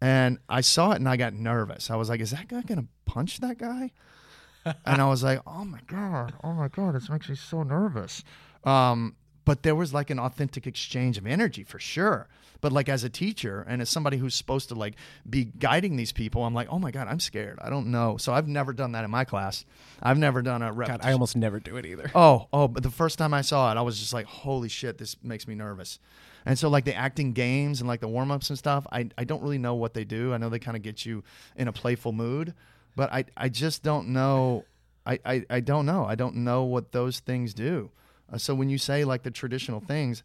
[0.00, 1.90] and I saw it and I got nervous.
[1.90, 3.92] I was like, "Is that guy gonna punch that guy?"
[4.64, 8.24] and I was like, "Oh my god, oh my god, this makes me so nervous."
[8.64, 12.28] Um, but there was like an authentic exchange of energy for sure.
[12.64, 14.94] But like as a teacher and as somebody who's supposed to like
[15.28, 17.58] be guiding these people, I'm like, oh my god, I'm scared.
[17.60, 18.16] I don't know.
[18.16, 19.66] So I've never done that in my class.
[20.02, 20.88] I've never done a rep.
[20.88, 22.10] God, I almost never do it either.
[22.14, 24.96] Oh, oh, but the first time I saw it, I was just like, holy shit,
[24.96, 25.98] this makes me nervous.
[26.46, 29.24] And so like the acting games and like the warm ups and stuff, I, I
[29.24, 30.32] don't really know what they do.
[30.32, 31.22] I know they kind of get you
[31.56, 32.54] in a playful mood,
[32.96, 34.64] but I, I just don't know.
[35.04, 36.06] I, I, I don't know.
[36.06, 37.90] I don't know what those things do.
[38.32, 40.22] Uh, so when you say like the traditional things,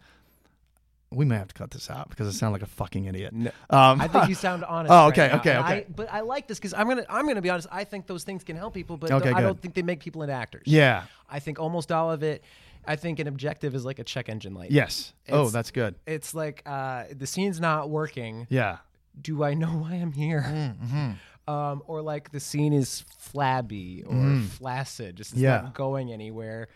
[1.11, 3.33] we may have to cut this out because I sound like a fucking idiot.
[3.33, 4.91] No, Um, I think you sound honest.
[4.91, 5.73] Oh, right okay, now, okay, okay.
[5.73, 7.67] I, but I like this because I'm gonna I'm gonna be honest.
[7.71, 10.21] I think those things can help people, but Okay, I don't think they make people
[10.21, 10.63] into actors.
[10.65, 11.03] yeah.
[11.31, 12.43] I think almost all of it.
[12.87, 14.71] I think an objective is like a check engine light.
[14.71, 15.13] Yes.
[15.29, 15.95] oh, that's good.
[16.07, 18.47] It's like uh, the scene's not working.
[18.49, 18.77] Yeah.
[19.21, 20.43] Do I know why I'm here?
[20.47, 21.11] Mm-hmm.
[21.49, 25.61] Um, or like the scene is flabby or flaccid, just Yeah.
[25.61, 26.67] not going anywhere.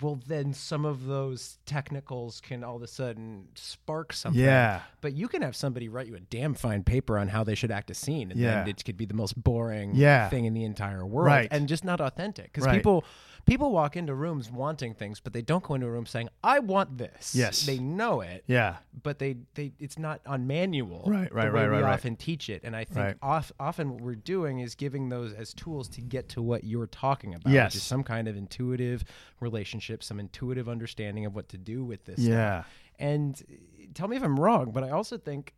[0.00, 4.40] Well, then some of those technicals can all of a sudden spark something.
[4.42, 4.80] Yeah.
[5.02, 7.70] But you can have somebody write you a damn fine paper on how they should
[7.70, 8.60] act a scene, and Yeah.
[8.60, 10.30] then it could be the most boring Yeah.
[10.30, 11.48] thing in the entire world, Right.
[11.50, 12.46] and just not authentic.
[12.46, 12.76] Because Right.
[12.76, 13.04] people
[13.46, 16.58] people walk into rooms wanting things, but they don't go into a room saying, "I
[16.60, 17.66] want this." Yes.
[17.66, 18.76] they know it, Yeah.
[19.02, 21.04] but they they it's not on manual.
[21.06, 21.92] Right, the right, way right, we right, right.
[21.94, 23.16] often teach it, and I think Right.
[23.22, 26.86] off, often what we're doing is giving those as tools to get to what you're
[26.86, 27.52] talking about.
[27.52, 27.72] Yes.
[27.72, 29.04] which is some kind of intuitive
[29.40, 32.18] relationship, some intuitive understanding of what to do with this.
[32.20, 32.62] Yeah.
[32.62, 32.72] stuff.
[32.98, 35.54] And uh, tell me if I'm wrong, but I also think,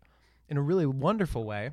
[0.48, 1.70] in a really wonderful way,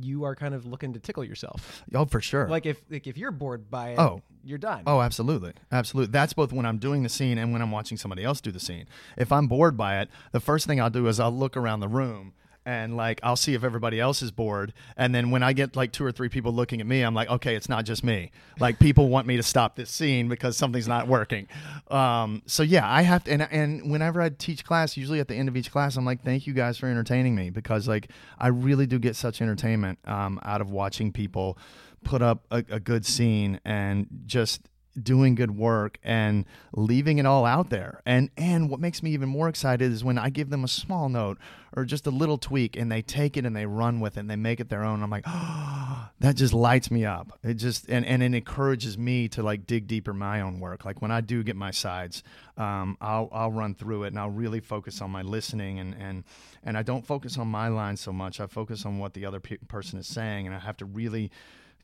[0.00, 1.82] you are kind of looking to tickle yourself.
[1.94, 2.48] Oh, for sure.
[2.48, 4.22] Like if like if you're bored by it, Oh.
[4.42, 4.82] you're done.
[4.86, 5.52] Oh, absolutely.
[5.70, 6.10] Absolutely.
[6.12, 8.60] That's both when I'm doing the scene and when I'm watching somebody else do the
[8.60, 8.86] scene.
[9.16, 11.88] If I'm bored by it, the first thing I'll do is I'll look around the
[11.88, 12.32] room
[12.66, 14.72] and like I'll see if everybody else is bored.
[14.96, 17.28] And then when I get like two or three people looking at me, I'm like,
[17.28, 18.30] okay, it's not just me.
[18.58, 21.48] Like people want me to stop this scene because something's not working.
[21.88, 23.32] Um, so yeah, I have to.
[23.32, 26.22] And, and whenever I teach class, usually at the end of each class, I'm like,
[26.22, 30.40] thank you guys for entertaining me because like I really do get such entertainment um,
[30.42, 31.58] out of watching people
[32.04, 34.68] put up a, a good scene and just
[35.00, 38.00] doing good work and leaving it all out there.
[38.06, 41.08] And and what makes me even more excited is when I give them a small
[41.08, 41.38] note
[41.76, 44.30] or just a little tweak and they take it and they run with it and
[44.30, 45.02] they make it their own.
[45.02, 47.38] I'm like, oh, that just lights me up.
[47.42, 50.84] It just and, and it encourages me to like dig deeper my own work.
[50.84, 52.22] Like when I do get my sides,
[52.56, 56.24] um, I'll I'll run through it and I'll really focus on my listening and and
[56.62, 58.40] and I don't focus on my line so much.
[58.40, 61.30] I focus on what the other pe- person is saying and I have to really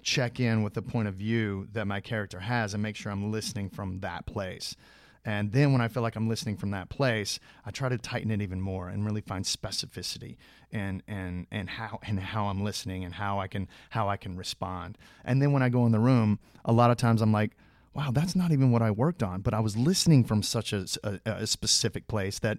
[0.03, 3.31] check in with the point of view that my character has and make sure I'm
[3.31, 4.77] listening from that place.
[5.25, 8.31] And then when I feel like I'm listening from that place, I try to tighten
[8.31, 10.37] it even more and really find specificity
[10.73, 14.37] and and and how and how I'm listening and how I can how I can
[14.37, 14.97] respond.
[15.25, 17.53] And then when I go in the room, a lot of times I'm like,
[17.93, 20.87] wow, that's not even what I worked on, but I was listening from such a,
[21.05, 22.59] a, a specific place that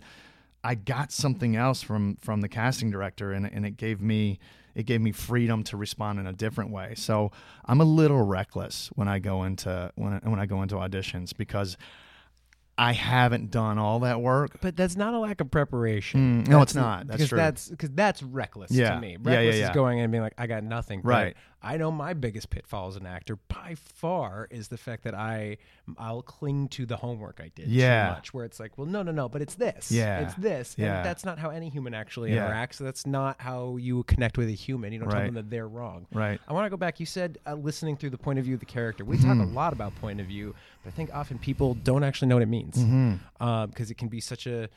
[0.64, 4.40] I got something else from from the casting director, and and it gave me
[4.76, 6.94] it gave me freedom to respond in a different way.
[6.96, 7.32] So
[7.66, 11.36] I'm a little reckless when I go into when I, when I go into auditions
[11.36, 11.78] because
[12.78, 14.58] I haven't done all that work.
[14.62, 16.44] But that's not a lack of preparation.
[16.44, 17.06] Mm, no, it's not.
[17.06, 17.38] That's because true.
[17.38, 18.96] that's because that's reckless Yeah.
[18.96, 19.12] to me.
[19.12, 19.70] Yeah, yeah, Reckless yeah.
[19.70, 21.02] is going in and being like, I got nothing.
[21.04, 21.36] Right.
[21.64, 25.58] I know my biggest pitfall as an actor by far is the fact that I
[25.98, 28.08] I'll cling to the homework I did Yeah.
[28.08, 28.34] too much.
[28.34, 29.92] Where it's like, well, no, no, no, but it's this.
[29.92, 30.22] Yeah.
[30.22, 30.76] it's this.
[30.78, 30.98] Yeah.
[30.98, 32.50] And that's not how any human actually Yeah.
[32.50, 32.78] interacts.
[32.78, 34.92] That's not how you connect with a human.
[34.92, 36.08] You don't tell them that they're wrong.
[36.12, 36.40] Right.
[36.48, 37.00] I want to go back.
[37.00, 39.06] You said uh, listening through the point of view of the character.
[39.06, 39.54] We talk a mm-hmm.
[39.54, 42.50] lot about point of view, but I think often people don't actually know what it
[42.50, 43.44] means mm-hmm.
[43.44, 44.70] um, because it can be such a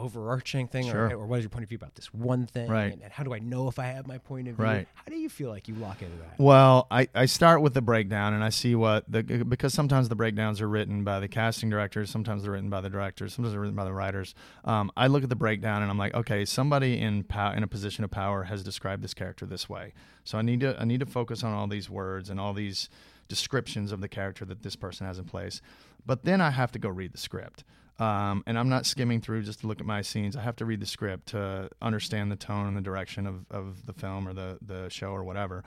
[0.00, 1.08] overarching thing Sure.
[1.08, 2.92] or, or what is your point of view about this one thing Right.
[2.92, 4.88] and, and how do i know if i have my point of view Right.
[4.94, 7.82] how do you feel like you lock into that Well, I, I start with the
[7.82, 11.68] breakdown and I see what the because sometimes the breakdowns are written by the casting
[11.70, 14.34] directors, sometimes they're written by the directors, sometimes they're written by the writers.
[14.64, 17.66] Um, I look at the breakdown and I'm like, okay, somebody in pow- in a
[17.68, 19.92] position of power has described this character this way,
[20.24, 22.88] so I need to I need to focus on all these words and all these
[23.28, 25.60] descriptions of the character that this person has in place.
[26.06, 27.64] But then I have to go read the script.
[28.00, 30.34] Um, and I'm not skimming through just to look at my scenes.
[30.34, 33.84] I have to read the script to understand the tone and the direction of, of
[33.84, 35.62] the film or the, the show or whatever.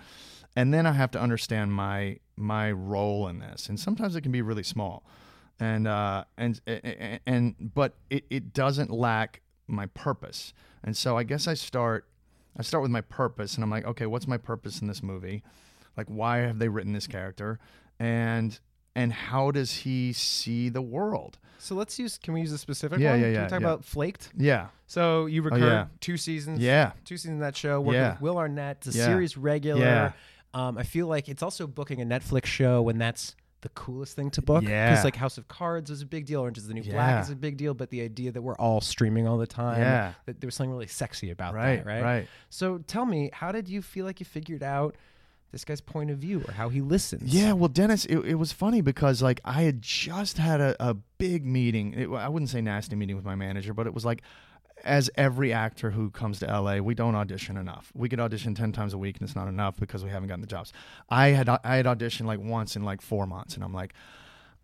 [0.56, 3.70] And then I have to understand my my role in this.
[3.70, 5.04] And sometimes it can be really small.
[5.60, 10.54] And uh, and, and and but it, it doesn't lack my purpose.
[10.84, 12.08] And so I guess I start
[12.58, 15.44] I start with my purpose and I'm like, okay, what's my purpose in this movie?
[15.96, 17.60] Like why have they written this character?
[18.00, 18.60] And
[18.96, 21.38] and how does he see the world?
[21.60, 23.62] so let's use can we use a specific Yeah, one yeah, can yeah, we talk
[23.62, 23.68] yeah.
[23.68, 24.68] about flaked Yeah.
[24.86, 25.86] so you recurred yeah.
[26.02, 26.92] two seasons Yeah.
[27.06, 28.12] two seasons of that show working Yeah.
[28.14, 30.12] with will arnett it's a series regular Yeah.
[30.54, 34.30] um, i feel like it's also booking a netflix show when that's the coolest thing
[34.32, 34.62] to book.
[34.66, 34.90] Yeah.
[34.90, 37.22] Because like House of Cards was a big deal, Orange is the New Black Yeah.
[37.22, 40.12] is a big deal, but the idea that we're all streaming all the time, Yeah.
[40.26, 42.04] that there was something really sexy about Right, that, right?
[42.04, 42.28] right.
[42.50, 44.98] So tell me, how did you feel like you figured out
[45.54, 47.34] this guy's point of view or how he listens?
[47.34, 50.96] Yeah, well, Dennis, it, it was funny because like I had just had a, a
[50.96, 51.94] big meeting.
[51.94, 54.22] It, I wouldn't say nasty meeting with my manager, but it was like,
[54.84, 57.92] as every actor who comes to LA, we don't audition enough.
[57.94, 60.42] We could audition ten times a week, and it's not enough because we haven't gotten
[60.42, 60.74] the jobs.
[61.08, 63.94] I had I had auditioned like once in like four months, and I'm like,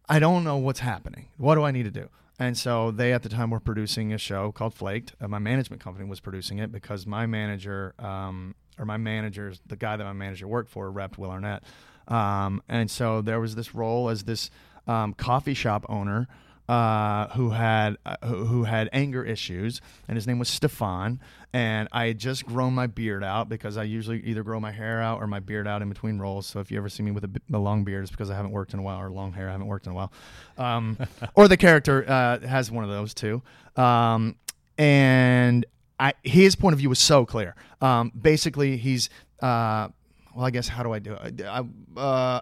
[0.10, 1.28] I don't know what's happening.
[1.38, 2.10] What do I need to do?
[2.40, 5.14] And so they at the time were producing a show called Flaked.
[5.22, 9.76] Uh, my management company was producing it because my manager, um, or my manager's the
[9.76, 11.64] guy that my manager worked for, repped Will Arnett.
[12.08, 14.50] Um, and so there was this role as this
[14.88, 16.28] um, coffee shop owner
[16.70, 21.20] uh, who had uh, who, who had anger issues, and his name was Stefan.
[21.52, 25.02] And I had just grown my beard out because I usually either grow my hair
[25.02, 26.46] out or my beard out in between roles.
[26.46, 28.52] So if you ever see me with a, a long beard, it's because I haven't
[28.52, 30.14] worked in a while, or long hair, I haven't worked in a while.
[30.60, 30.96] Um,
[31.34, 33.42] or the character uh, has one of those too.
[33.76, 34.36] Um,
[34.78, 35.66] and
[36.00, 37.56] I, his point of view was so clear.
[37.82, 39.10] Um, basically, he's
[39.42, 39.90] uh,
[40.36, 41.42] well, I guess how do I do it?
[41.42, 41.64] I,
[41.98, 42.42] uh,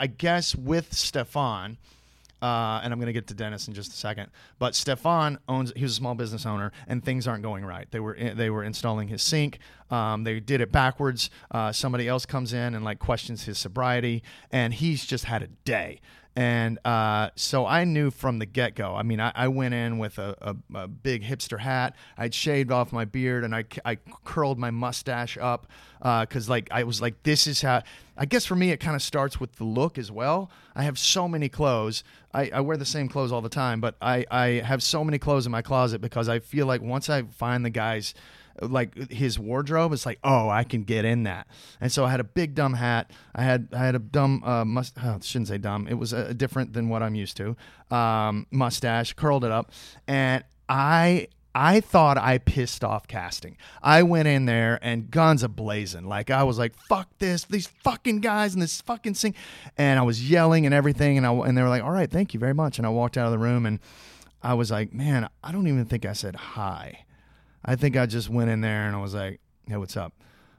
[0.00, 1.76] I guess with Stefan,
[2.40, 4.30] uh, and I'm going to get to Dennis in just a second.
[4.58, 7.90] But Stefan owns; he was a small business owner, and things aren't going right.
[7.90, 9.58] They were they were installing his sink.
[9.90, 11.30] Um, they did it backwards.
[11.50, 15.48] Uh, somebody else comes in and like questions his sobriety, and he's just had a
[15.64, 16.00] day.
[16.38, 18.94] And uh, so I knew from the get go.
[18.94, 21.96] I mean, I, I went in with a, a, a big hipster hat.
[22.16, 25.66] I'd shaved off my beard and I, I curled my mustache up
[25.98, 27.82] because, like, I was like, this is how.
[28.16, 30.48] I guess for me, it kind of starts with the look as well.
[30.76, 32.04] I have so many clothes.
[32.32, 35.18] I, I wear the same clothes all the time, but I, I have so many
[35.18, 38.14] clothes in my closet because I feel like once I find the guys
[38.62, 41.46] like his wardrobe it's like oh i can get in that
[41.80, 44.64] and so i had a big dumb hat i had i had a dumb uh
[44.64, 47.56] must oh, shouldn't say dumb it was uh, different than what i'm used to
[47.94, 49.70] um mustache curled it up
[50.06, 53.56] and i I thought I pissed off casting.
[53.82, 56.04] I went in there and guns a blazing.
[56.04, 57.44] Like I was like, "Fuck this!
[57.44, 59.34] These fucking guys and this fucking thing,"
[59.76, 61.16] and I was yelling and everything.
[61.16, 63.16] And I and they were like, "All right, thank you very much." And I walked
[63.16, 63.80] out of the room and
[64.40, 67.04] I was like, "Man, I don't even think I said hi."
[67.68, 70.14] I think I just went in there and I was like, "Hey, what's up?"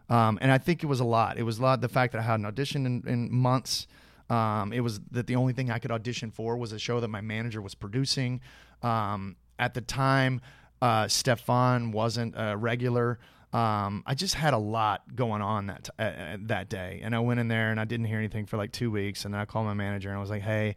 [0.09, 1.39] Um, and I think it was a lot.
[1.39, 1.81] It was a lot.
[1.81, 3.87] The fact that I had an audition in, in months.
[4.29, 7.07] Um, it was that the only thing I could audition for was a show that
[7.07, 8.41] my manager was producing.
[8.83, 10.41] Um, at the time,
[10.83, 13.17] uh, Stefan wasn't a regular.
[13.53, 17.15] Um, I just had a lot going on that t- uh, uh, that day, and
[17.15, 19.41] I went in there and I didn't hear anything for like two weeks, and then
[19.41, 20.75] I called my manager and I was like, "Hey,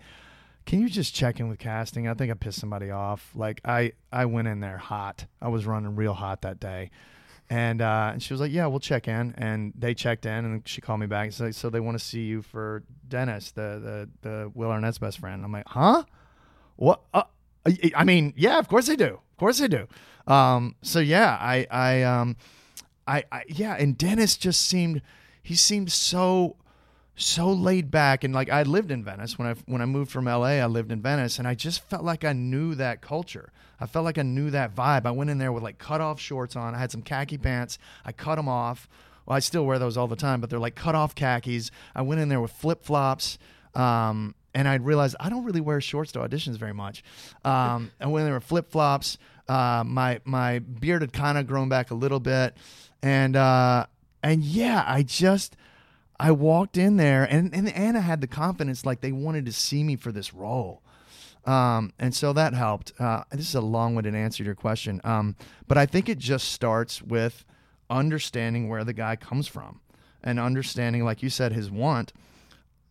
[0.66, 2.08] can you just check in with casting?
[2.08, 3.30] I think I pissed somebody off.
[3.34, 5.26] Like I I went in there hot.
[5.40, 6.90] I was running real hot that day."
[7.50, 10.66] And, uh, and she was like, "Yeah, we'll check in." And they checked in, and
[10.66, 11.24] she called me back.
[11.26, 14.98] and said, "So they want to see you for Dennis, the the the Will Arnett's
[14.98, 16.04] best friend." I'm like, "Huh?
[16.76, 17.02] What?
[17.12, 17.24] Uh,
[17.66, 19.20] I- I mean, yeah, of course they do.
[19.32, 19.86] Of course they do."
[20.26, 22.36] Um, so yeah, I I um,
[23.06, 25.02] I, I yeah, and Dennis just seemed
[25.42, 26.56] he seemed so
[27.14, 30.24] so laid back and like I lived in Venice when I when I moved from
[30.24, 33.52] LA I lived in Venice and I just felt like I knew that culture.
[33.78, 35.06] I felt like I knew that vibe.
[35.06, 36.74] I went in there with like cut off shorts on.
[36.74, 37.78] I had some khaki pants.
[38.04, 38.88] I cut them off.
[39.26, 41.70] Well, I still wear those all the time, but they're like cut off khakis.
[41.94, 43.38] I went in there with flip flops.
[43.74, 47.02] Um, and I realized I don't really wear shorts to auditions very much.
[47.44, 49.18] Um, went in there with flip flops.
[49.48, 52.56] Uh, my my beard had kind of grown back a little bit,
[53.02, 53.86] and uh,
[54.22, 55.56] and yeah, I just
[56.22, 59.82] I walked in there and, and Anna had the confidence like they wanted to see
[59.82, 60.80] me for this role.
[61.44, 62.92] Um, and so that helped.
[62.96, 65.00] Uh, this is a long winded answer to your question.
[65.02, 65.34] Um,
[65.66, 67.44] but I think it just starts with
[67.90, 69.80] understanding where the guy comes from
[70.22, 72.12] and understanding, like you said, his want.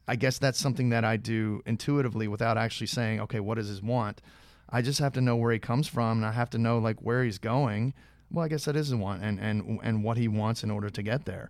[0.10, 3.82] I guess that's something that I do intuitively without actually saying, okay, what is his
[3.82, 4.22] want?
[4.70, 7.00] I just have to know where he comes from and I have to know like
[7.00, 7.94] where he's going.
[8.30, 10.90] Well, I guess that is his want and, and, and what he wants in order
[10.90, 11.50] to get there.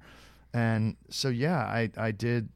[0.53, 2.49] And so, yeah, I, I did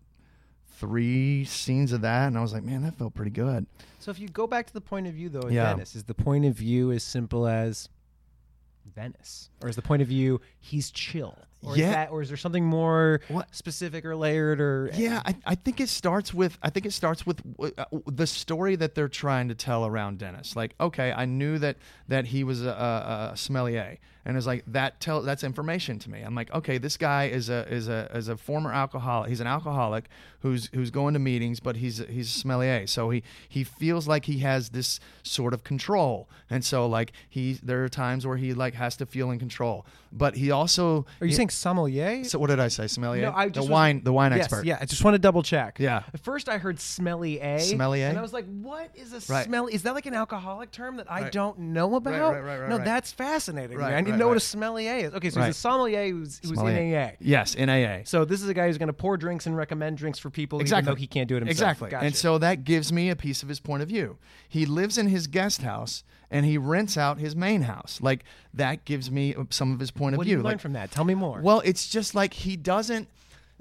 [0.77, 3.65] three scenes of that, and I was like, man, that felt pretty good.
[3.99, 5.73] So if you go back to the point of view though in Yeah.
[5.73, 7.89] Venice, is the point of view as simple as
[8.93, 11.37] Venice, or is the point of view he's chill?
[11.65, 11.85] Or Yeah.
[11.85, 14.59] Is that, or is there something more What- specific or layered?
[14.61, 17.41] Or Yeah, I, I think it starts with I think it starts with
[17.77, 20.55] uh, the story that they're trying to tell around Dennis.
[20.55, 24.63] Like, okay, I knew that that he was a, a, a sommelier, and it's like
[24.67, 26.21] that tell that's information to me.
[26.21, 29.29] I'm like, okay, this guy is a is a is a former alcoholic.
[29.29, 30.05] He's an alcoholic
[30.41, 34.25] who's who's going to meetings, but he's he's a sommelier, so he he feels like
[34.25, 38.53] he has this sort of control, and so like he there are times where he
[38.53, 42.23] like has to feel in control, but he also Are you saying sommelier.
[42.23, 42.87] So what did I say?
[42.87, 43.23] Sommelier.
[43.23, 44.01] No, I the just was- wine.
[44.03, 44.65] The wine yes, expert.
[44.65, 44.77] yeah.
[44.81, 45.77] I just want to double check.
[45.79, 46.03] Yeah.
[46.13, 47.59] At first, I heard smelly a.
[47.59, 48.07] Sommelier?
[48.07, 49.45] And I was like, what is a Right.
[49.45, 49.73] smelly?
[49.73, 51.31] Is that like an alcoholic term that I Right.
[51.31, 52.33] don't know about?
[52.33, 53.77] right, right, right, no, that's fascinating.
[53.77, 53.93] Right.
[53.93, 55.13] I need to know what a sommelier is.
[55.13, 56.99] Okay, so he's a sommelier who's, who's in Sommelier.
[57.13, 57.15] AA.
[57.19, 58.01] Yes, in AA.
[58.05, 60.59] So this is a guy who's going to pour drinks and recommend drinks for people,
[60.59, 60.83] Exactly.
[60.83, 61.51] even though he can't do it himself.
[61.71, 61.89] Exactly.
[61.89, 62.05] Gotcha.
[62.05, 64.17] And so that gives me a piece of his point of view.
[64.47, 66.03] He lives in his guest house
[66.35, 67.99] and he rents out his main house.
[68.01, 68.25] Like
[68.55, 70.43] that gives me some of his point what of do you view.
[70.43, 70.91] learn Like, from that?
[70.91, 71.39] Tell me more.
[71.41, 73.07] Well, it's just like he doesn't.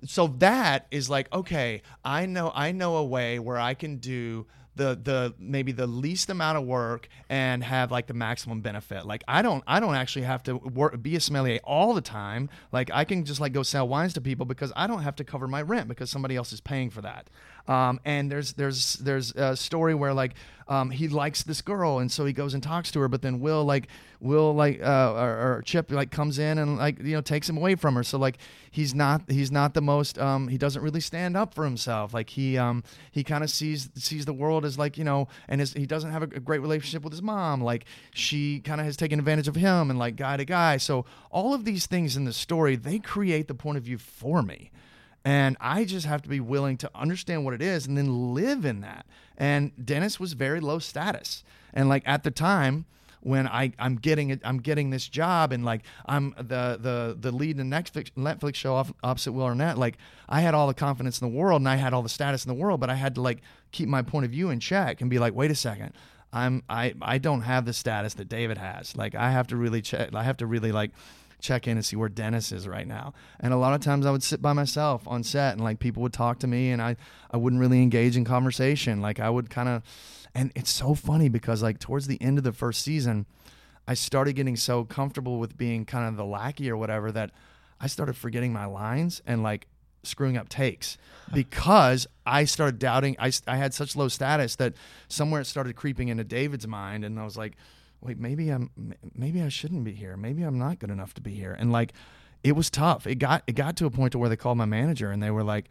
[0.07, 1.83] So that is like okay.
[2.05, 2.51] I know.
[2.53, 6.65] I know a way where I can do the the maybe the least amount of
[6.65, 9.07] work and have like the maximum benefit.
[9.07, 12.51] Like I don't I don't actually have to work be a sommelier all the time.
[12.73, 15.25] Like I can just like go sell wines to people because I don't have to
[15.25, 17.31] cover my rent because somebody else is paying for that.
[17.67, 20.35] Um, and there's there's there's a story where like
[20.69, 23.41] um, he likes this girl and so he goes and talks to her, but then
[23.41, 23.89] Will like
[24.21, 27.57] Will like uh, or, or Chip like comes in and like you know takes him
[27.57, 28.03] away from her.
[28.03, 28.39] So like
[28.71, 32.13] he's not he's not the most um, he doesn't really stand up for himself.
[32.15, 35.61] Like he um, he kind of sees sees the world as like you know and
[35.61, 37.63] his, he doesn't have a, a great relationship with his mom.
[37.63, 40.77] Like she kind of has taken advantage of him and like guy to guy.
[40.77, 44.43] So all of these things in the story they create the point of view for
[44.43, 44.71] me.
[45.25, 48.65] And I just have to be willing to understand what it is and then live
[48.65, 49.07] in that.
[49.39, 51.45] And Dennis was very low status.
[51.73, 52.85] And like at the time
[53.21, 57.33] when I, I'm getting it, I'm getting this job and like I'm the the the
[57.33, 59.97] lead in the Netflix, Netflix show off, opposite Will Arnett, like
[60.29, 62.49] I had all the confidence in the world and I had all the status in
[62.51, 63.41] the world, but I had to like
[63.73, 65.95] keep my point of view in check and be like, wait a second.
[66.35, 68.95] I'm I, I don't have the status that David has.
[68.97, 70.91] Like I have to really check I have to really like
[71.45, 73.13] check in and see where Dennis is right now.
[73.39, 76.03] And a lot of times I would sit by myself on set and like people
[76.03, 76.97] would talk to me and I,
[77.31, 79.01] I wouldn't really engage in conversation.
[79.01, 79.83] Like I would kind of,
[80.35, 83.27] and it's so funny because like towards the end of the first season,
[83.87, 87.31] I started getting so comfortable with being kind of the lackey or whatever that
[87.81, 89.67] I started forgetting my lines and like
[90.03, 90.97] screwing up takes
[91.35, 93.17] because I started doubting.
[93.19, 94.75] I, I had such low status that
[95.09, 97.53] somewhere it started creeping into David's mind and I was like,
[98.05, 98.71] wait, maybe I'm
[99.15, 100.17] maybe I shouldn't be here.
[100.17, 101.57] Maybe I'm not good enough to be here.
[101.59, 101.93] And like
[102.43, 103.07] it was tough.
[103.07, 105.31] It got it got to a point to where they called my manager and they
[105.31, 105.67] were like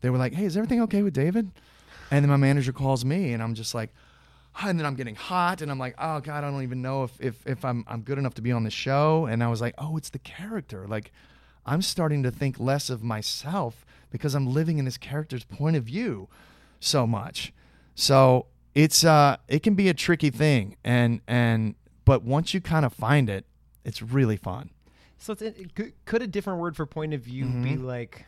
[0.00, 1.50] they were like, "Hey, is everything okay with David?"
[2.10, 3.90] And then my manager calls me and I'm just like
[4.56, 7.04] ah, and then I'm getting hot and I'm like, "Oh god, I don't even know
[7.04, 9.60] if if if I'm I'm good enough to be on the show." And I was
[9.60, 11.12] like, "Oh, it's the character." Like
[11.66, 15.84] I'm starting to think less of myself because I'm living in this character's point of
[15.84, 16.28] view
[16.80, 17.52] so much.
[17.94, 22.84] So it's uh it can be a tricky thing and and but once you kind
[22.84, 23.44] of find it
[23.84, 24.70] it's really fun
[25.18, 27.86] So it's, it, could, could a different word for point of view be Mm-hmm.
[27.86, 28.26] like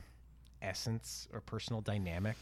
[0.63, 2.37] essence or personal dynamic?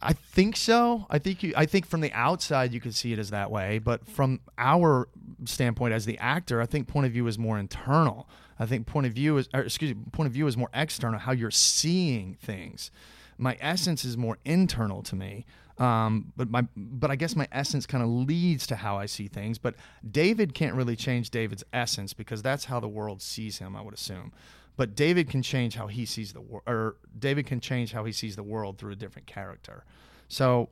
[0.00, 3.18] i think so i think you i think from the outside you could see it
[3.18, 5.08] as that way but from our
[5.44, 8.28] standpoint as the actor i think point of view is more internal
[8.60, 11.18] i think point of view is or excuse me point of view is more external
[11.18, 12.92] how you're seeing things
[13.38, 15.44] my essence is more internal to me
[15.78, 19.28] um, but my but I guess my essence kind of leads to how I see
[19.28, 19.58] things.
[19.58, 19.74] But
[20.08, 23.76] David can't really change David's essence because that's how the world sees him.
[23.76, 24.32] I would assume,
[24.76, 28.12] but David can change how he sees the world, or David can change how he
[28.12, 29.84] sees the world through a different character.
[30.28, 30.68] So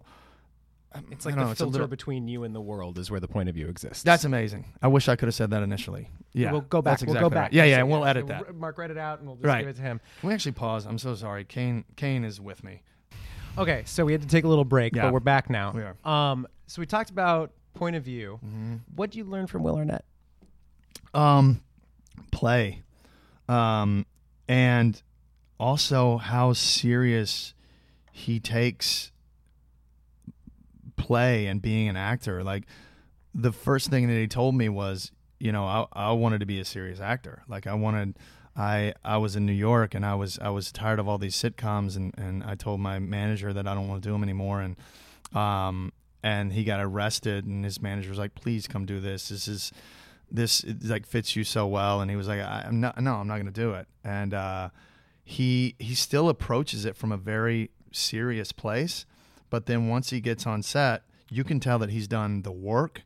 [1.11, 3.21] It's like the know, it's a filter little- between you and the world is where
[3.21, 4.03] the point of view exists.
[4.03, 4.65] that's amazing.
[4.81, 6.11] I wish I could have said that initially.
[6.33, 7.01] Yeah, we'll go back.
[7.01, 7.43] That's we'll go back.
[7.45, 7.53] right.
[7.53, 8.55] Yeah, yeah, and we'll edit that.
[8.55, 9.61] Mark read it out, and we'll just Right.
[9.61, 10.01] give it to him.
[10.21, 10.87] Can we actually pause?
[10.87, 11.45] I'm so sorry.
[11.45, 12.83] Kane, Kane is with me.
[13.59, 15.03] Okay, so we had to take a little break, Yeah.
[15.03, 15.73] but we're back now.
[15.73, 15.97] We are.
[16.05, 18.39] Um, so we talked about point of view.
[18.45, 18.75] Mm-hmm.
[18.95, 20.05] What did you learn from Will Arnett?
[21.15, 21.63] Um,
[22.31, 22.83] play,
[23.49, 24.05] um,
[24.49, 25.01] and
[25.59, 27.55] also how serious
[28.13, 29.13] he takes
[30.97, 32.43] play and being an actor.
[32.45, 32.65] Like
[33.35, 36.61] the first thing that he told me was, you know, I, I wanted to be
[36.61, 37.43] a serious actor.
[37.49, 38.19] Like I wanted.
[38.57, 41.37] I, I was in New York and I was I was tired of all these
[41.37, 44.63] sitcoms and, and I told my manager that I don't want to do them anymore
[44.63, 44.77] and
[45.37, 45.93] um
[46.23, 49.29] and he got arrested and his manager was like please come do this.
[49.29, 49.73] This is
[50.31, 52.01] this like fits you so well.
[52.01, 53.87] And he was like i'm not no i'm not going to do it.
[54.03, 54.71] And uh
[55.23, 59.07] he he still approaches it from a very serious place
[59.51, 63.03] but then once he gets on set you can tell that he's done the work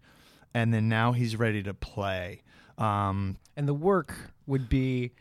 [0.52, 2.42] and then now he's ready to play.
[2.78, 4.14] Um And the work
[4.46, 5.12] would be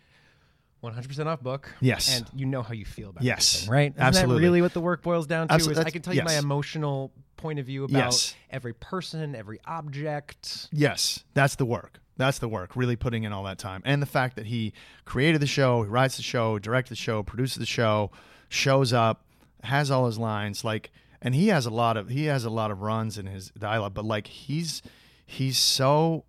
[0.84, 1.74] 100% off book.
[1.82, 2.18] Yes.
[2.18, 3.52] And you know how you feel about Yes.
[3.54, 3.92] this thing, right?
[3.92, 4.36] Isn't Absolutely.
[4.36, 5.56] that really what the work boils down to?
[5.56, 8.36] Is I can tell you my emotional point of view about Yes.
[8.50, 10.68] every person, every object.
[10.72, 12.00] Yes, that's the work.
[12.18, 12.76] That's the work.
[12.76, 14.74] Really putting in all that time, and the fact that he
[15.06, 18.12] created the show, he writes the show, directs the show, produces the show,
[18.50, 19.26] shows up,
[19.64, 22.72] has all his lines, like, and he has a lot of he has a lot
[22.72, 24.82] of runs in his dialogue, but like he's
[25.26, 26.26] he's so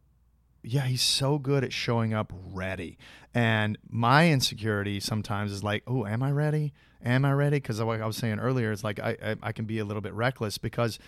[0.63, 2.99] yeah, he's so good at showing up ready.
[3.35, 6.73] And my insecurity sometimes is like, oh, am I ready?
[7.05, 7.57] Am I ready?
[7.57, 10.01] Because like I was saying earlier, it's like I, I I can be a little
[10.03, 10.99] bit reckless because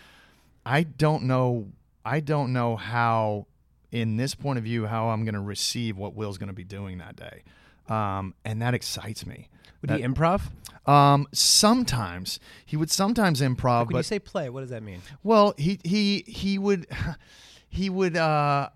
[0.64, 1.68] I don't know
[2.04, 3.46] I don't know how
[3.90, 6.64] in this point of view how I'm going to receive what Will's going to be
[6.64, 7.42] doing that day,
[7.88, 9.48] um, and that excites me.
[9.82, 10.42] Would That- he improv?
[10.86, 15.02] um, sometimes he would sometimes improv, When but you say play, what does that mean?
[15.22, 16.86] well, he he he would
[17.68, 18.70] he would uh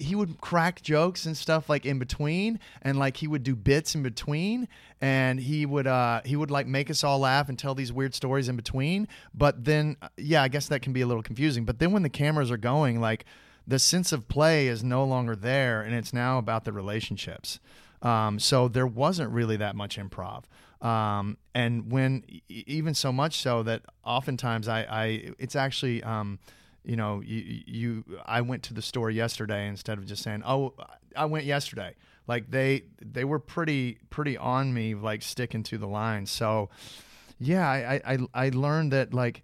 [0.00, 3.94] he would crack jokes and stuff like in between and like he would do bits
[3.94, 4.66] in between
[5.00, 8.14] and he would uh he would like make us all laugh and tell these weird
[8.14, 9.06] stories in between.
[9.34, 11.64] But then yeah i guess that can be a little confusing.
[11.64, 13.24] But then when the cameras are going like
[13.66, 17.60] the sense of play is no longer there and it's now about the relationships.
[18.02, 20.44] Um, so there wasn't really that much improv.
[20.80, 25.04] Um, and when even so much so that oftentimes i, I
[25.38, 26.38] it's actually um,
[26.84, 30.74] you know, you, you, I went to the store yesterday instead of just saying, oh,
[31.16, 31.94] I went yesterday.
[32.26, 36.26] Like they, they were pretty, pretty on me, like sticking to the line.
[36.26, 36.70] So,
[37.38, 39.42] yeah, I, I, I learned that like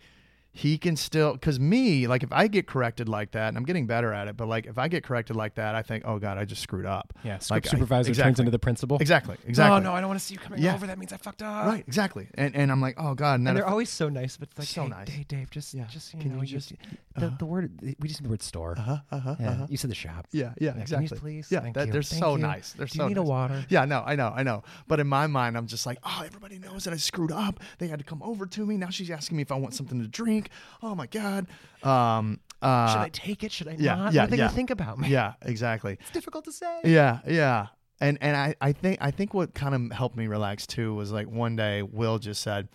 [0.59, 3.87] he can still, because me, like if I get corrected like that, and I'm getting
[3.87, 6.39] better at it, but like if I get corrected like that, I think, oh God,
[6.39, 7.13] I just screwed up.
[7.23, 8.97] Yeah, Like, script I- supervisor turns into the principal.
[8.99, 9.77] Exactly, exactly.
[9.77, 10.75] Oh no, I don't want to see you coming Yeah.
[10.75, 10.87] over.
[10.87, 11.67] That means I fucked up.
[11.67, 12.29] Right, exactly.
[12.37, 14.59] And and I'm like, oh God, and, And they're if- always so nice, but it's
[14.59, 15.09] like, So hey, nice.
[15.11, 15.85] hey, Dave, just, Yeah.
[15.91, 16.73] just you Can know, you you just-
[17.17, 18.77] the, the word we just need the word store.
[18.79, 19.67] uh-huh, uh-huh, Yeah, uh-huh.
[19.69, 20.27] you said the shop.
[20.33, 21.19] Yeah, yeah, can you exactly.
[21.19, 21.49] please?
[21.51, 21.93] Yeah, Thank that, you.
[21.93, 22.43] they're Thank so you.
[22.43, 22.73] nice.
[22.73, 23.29] They're Do so you need a nice.
[23.29, 23.67] water?
[23.69, 24.63] Yeah, no, I know, I know.
[24.89, 27.61] But in my mind, I'm just like, oh, everybody knows that I screwed up.
[27.79, 28.79] They had to come over to me.
[28.79, 30.46] Now she's asking me if I want something to drink.
[30.83, 31.47] Oh my god.
[31.83, 32.41] Um.
[32.63, 33.53] Uh, Should I take it?
[33.53, 34.13] Should I yeah, not?
[34.13, 34.45] yeah, what are they yeah.
[34.45, 35.09] gonna think about me?
[35.09, 35.99] yeah, exactly.
[36.01, 36.81] It's difficult to say.
[36.85, 37.67] Yeah, yeah.
[38.01, 41.13] And and I, I think I think what kind of helped me relax too was
[41.13, 42.69] like one day Will just said,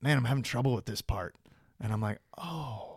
[0.00, 1.34] "Man, I'm having trouble with this part,"
[1.80, 2.91] and I'm like, "Oh."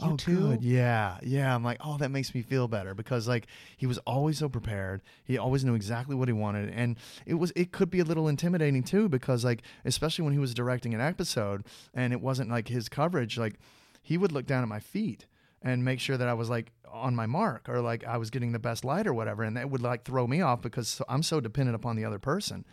[0.00, 0.36] You oh, too?
[0.36, 0.62] good.
[0.62, 1.54] Yeah, yeah.
[1.54, 5.02] I'm like, oh, that makes me feel better because like he was always so prepared.
[5.24, 8.28] He always knew exactly what he wanted, and it was it could be a little
[8.28, 11.64] intimidating too because like especially when he was directing an episode
[11.94, 13.54] and it wasn't like his coverage, like
[14.02, 15.26] he would look down at my feet
[15.62, 18.52] and make sure that I was like on my mark or like I was getting
[18.52, 21.40] the best light or whatever, and that would like throw me off because I'm so
[21.40, 22.64] dependent upon the other person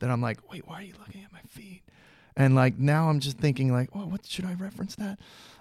[0.00, 1.82] that I'm like, wait, why are you looking at my feet?
[2.36, 5.18] And like now I'm just thinking like, oh, what should I reference that?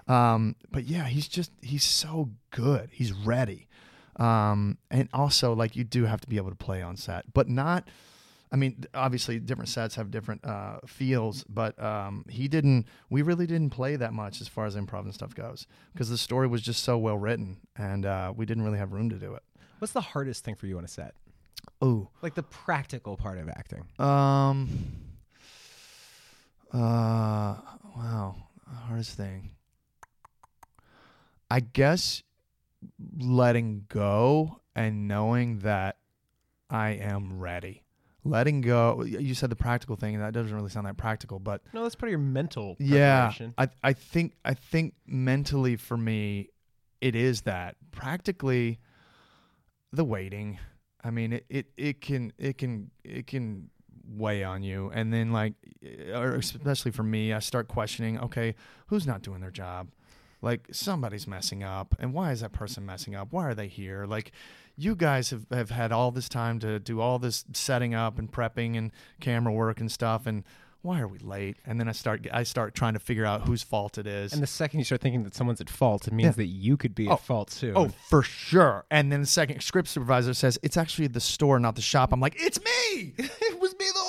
[0.09, 2.89] Um, but yeah, he's just he's so good.
[2.91, 3.67] He's ready.
[4.17, 7.47] Um, and also like you do have to be able to play on set, but
[7.47, 7.87] not.
[8.51, 12.87] I mean, obviously, different sets have different uh, feels, but um, he didn't.
[13.11, 16.17] We really didn't play that much as far as improv and stuff goes because the
[16.17, 19.35] story was just so well written, and uh, we didn't really have room to do
[19.35, 19.43] it.
[19.77, 21.13] What's the hardest thing for you on a set?
[21.83, 23.85] Ooh, Like the practical part of acting.
[23.99, 24.69] Um.
[26.73, 27.55] Uh.
[27.95, 28.35] Wow.
[28.87, 29.51] Hardest thing.
[31.49, 32.23] I guess
[33.17, 35.97] letting go and knowing that
[36.69, 37.83] I am ready.
[38.23, 39.03] Letting go.
[39.03, 41.95] You said the practical thing, and that doesn't really sound that practical, but No, that's
[41.95, 43.31] part of your mental yeah.
[43.57, 46.49] I I think I think mentally for me,
[47.01, 47.75] it is that.
[47.91, 48.79] Practically,
[49.93, 50.59] the waiting.
[51.01, 53.69] I mean, it, it, it can it can it can
[54.05, 55.53] weigh on you, and then like,
[56.13, 58.19] or especially for me, I start questioning.
[58.19, 58.55] Okay,
[58.87, 59.89] who's not doing their job?
[60.41, 63.27] Like somebody's messing up, and why is that person messing up?
[63.31, 64.05] Why are they here?
[64.05, 64.31] Like,
[64.77, 68.31] you guys have, have had all this time to do all this setting up and
[68.31, 70.43] prepping and camera work and stuff, and
[70.81, 71.57] why are we late?
[71.65, 74.31] And then I start I start trying to figure out whose fault it is.
[74.31, 76.31] And the second you start thinking that someone's at fault, it means Yeah.
[76.43, 77.13] that you could be Oh.
[77.15, 77.73] at fault too.
[77.75, 78.85] Oh, for sure.
[78.89, 82.13] And then the second script supervisor says, It's actually the store, not the shop.
[82.13, 83.13] I'm like, It's me.
[83.17, 83.99] it was me the.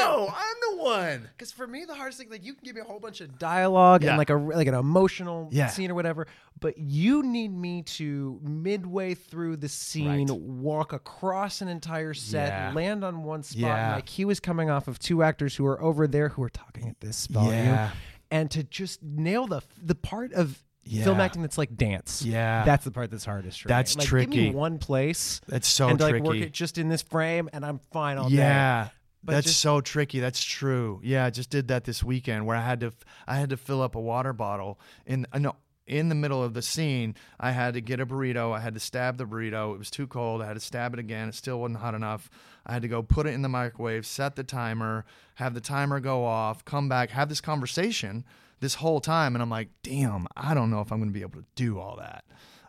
[0.00, 1.28] No, I'm the one.
[1.36, 3.38] Because for me, the hardest thing, like you can give me a whole bunch of
[3.38, 4.10] dialogue Yeah.
[4.10, 5.68] and like a like an emotional Yeah.
[5.68, 6.26] scene or whatever,
[6.60, 10.38] but you need me to midway through the scene Right.
[10.40, 12.72] walk across an entire set, Yeah.
[12.74, 13.60] land on one spot.
[13.60, 13.92] Yeah.
[13.94, 16.88] My cue is coming off of two actors who are over there who are talking
[16.88, 17.90] at this volume, Yeah.
[18.30, 20.62] and to just nail the the part of.
[20.82, 21.04] Yeah.
[21.04, 22.22] Film acting that's like dance.
[22.22, 22.64] Yeah.
[22.64, 24.00] That's the part that's hardest for That's me.
[24.00, 24.48] Like, Give tricky.
[24.48, 26.26] me one place That's so and like tricky.
[26.26, 28.36] work it just in this frame and I'm fine all day.
[28.36, 28.88] yeah.
[29.22, 30.20] But That's just- so tricky.
[30.20, 31.00] That's true.
[31.02, 32.92] Yeah, I just did that this weekend where I had to
[33.26, 35.56] I had to fill up a water bottle in uh, no
[35.86, 37.16] in the middle of the scene.
[37.40, 38.56] I had to get a burrito.
[38.56, 39.74] I had to stab the burrito.
[39.74, 40.40] It was too cold.
[40.40, 41.28] I had to stab it again.
[41.28, 42.30] It still wasn't hot enough.
[42.64, 45.04] I had to go put it in the microwave, set the timer,
[45.34, 48.24] have the timer go off, come back, have this conversation
[48.60, 51.22] this whole time, and I'm like, damn, I don't know if I'm going to be
[51.22, 52.24] able to do all that.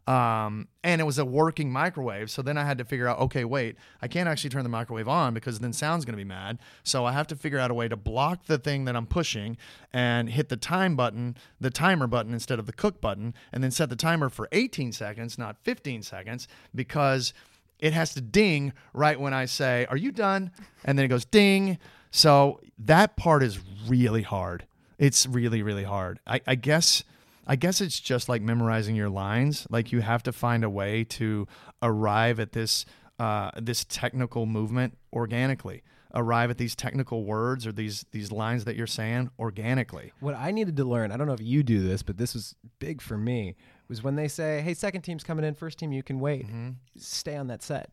[0.08, 2.32] Um, and it was a working microwave.
[2.32, 5.08] So then I had to figure out, okay, wait, I can't actually turn the microwave
[5.08, 6.60] on because then sound's going to be mad.
[6.84, 9.58] So I have to figure out a way to block the thing that I'm pushing
[9.94, 13.72] and hit the time button, the timer button instead of the cook button, and then
[13.72, 17.34] set the timer for 18 seconds, not 15 seconds, because
[17.80, 20.52] it has to ding right when I say, Are you done?
[20.84, 21.78] And then it goes ding.
[22.10, 24.66] So that part is really hard.
[24.98, 26.20] It's really, really hard.
[26.28, 27.04] I, I guess
[27.48, 29.68] I guess it's just like memorizing your lines.
[29.70, 31.48] Like you have to find a way to
[31.82, 32.86] arrive at this
[33.20, 35.84] uh, this technical movement organically.
[36.14, 40.12] Arrive at these technical words or these these lines that you're saying organically.
[40.20, 42.54] What I needed to learn, I don't know if you do this, but this was
[42.80, 43.56] big for me,
[43.88, 46.48] was when they say, "Hey, second team's coming in, first team you can wait.
[46.48, 46.70] Mm-hmm.
[46.98, 47.92] Stay on that set."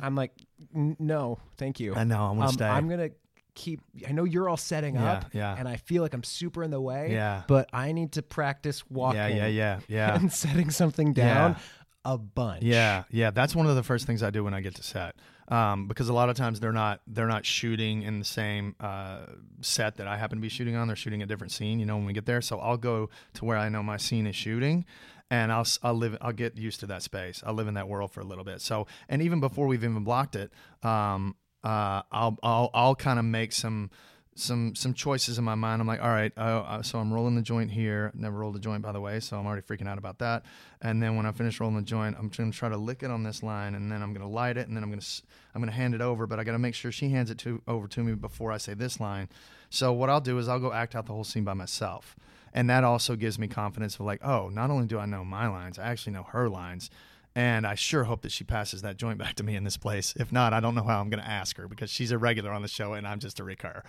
[0.00, 0.32] I'm like,
[0.72, 2.64] "No, thank you." I know, I'm gonna Um, stay.
[2.66, 3.10] I'm gonna
[3.54, 3.80] keep.
[4.08, 5.54] I know you're all setting Yeah, up, yeah.
[5.58, 7.12] and I feel like I'm super in the way.
[7.12, 7.42] Yeah.
[7.46, 9.18] but I need to practice walking.
[9.18, 10.14] Yeah, yeah, yeah, yeah.
[10.20, 11.58] and setting something down Yeah.
[12.04, 12.62] a bunch.
[12.62, 15.16] Yeah, yeah, that's one of the first things I do when I get to set,
[15.48, 19.26] um, because a lot of times they're not they're not shooting in the same uh,
[19.60, 20.86] set that I happen to be shooting on.
[20.86, 22.40] They're shooting a different scene, you know, when we get there.
[22.40, 24.84] So I'll go to where I know my scene is shooting,
[25.30, 27.42] and I'll I'll live I'll get used to that space.
[27.44, 28.60] I'll live in that world for a little bit.
[28.62, 31.34] So and even before we've even blocked it, um,
[31.64, 33.90] uh, I'll I'll I'll kind of make some
[34.34, 35.80] some some choices in my mind.
[35.80, 38.10] I'm like, all right, uh, so I'm rolling the joint here.
[38.14, 40.44] Never rolled a joint, by the way, so I'm already freaking out about that.
[40.80, 43.10] And then when I finish rolling the joint, I'm going to try to lick it
[43.10, 45.22] on this line, and then I'm going to light it, and then I'm to
[45.54, 46.26] I'm to hand it over.
[46.26, 48.56] But I got to make sure she hands it to over to me before I
[48.56, 49.28] say this line.
[49.68, 52.16] So what I'll do is I'll go act out the whole scene by myself,
[52.54, 55.48] and that also gives me confidence of like, oh, not only do I know my
[55.48, 56.90] lines, I actually know her lines.
[57.36, 60.14] And I sure hope that she passes that joint back to me in this place.
[60.16, 62.50] If not, I don't know how I'm going to ask her because she's a regular
[62.50, 63.82] on the show and I'm just a recur.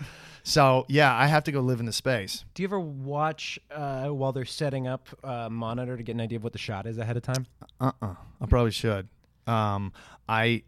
[0.43, 2.45] So, yeah, I have to go live in the space.
[2.53, 6.37] Do you ever watch uh, while they're setting up a monitor to get an idea
[6.37, 7.47] of what the shot is ahead of time?
[7.79, 9.07] Uh uh I probably should.
[9.47, 9.91] Um,
[10.29, 10.63] I.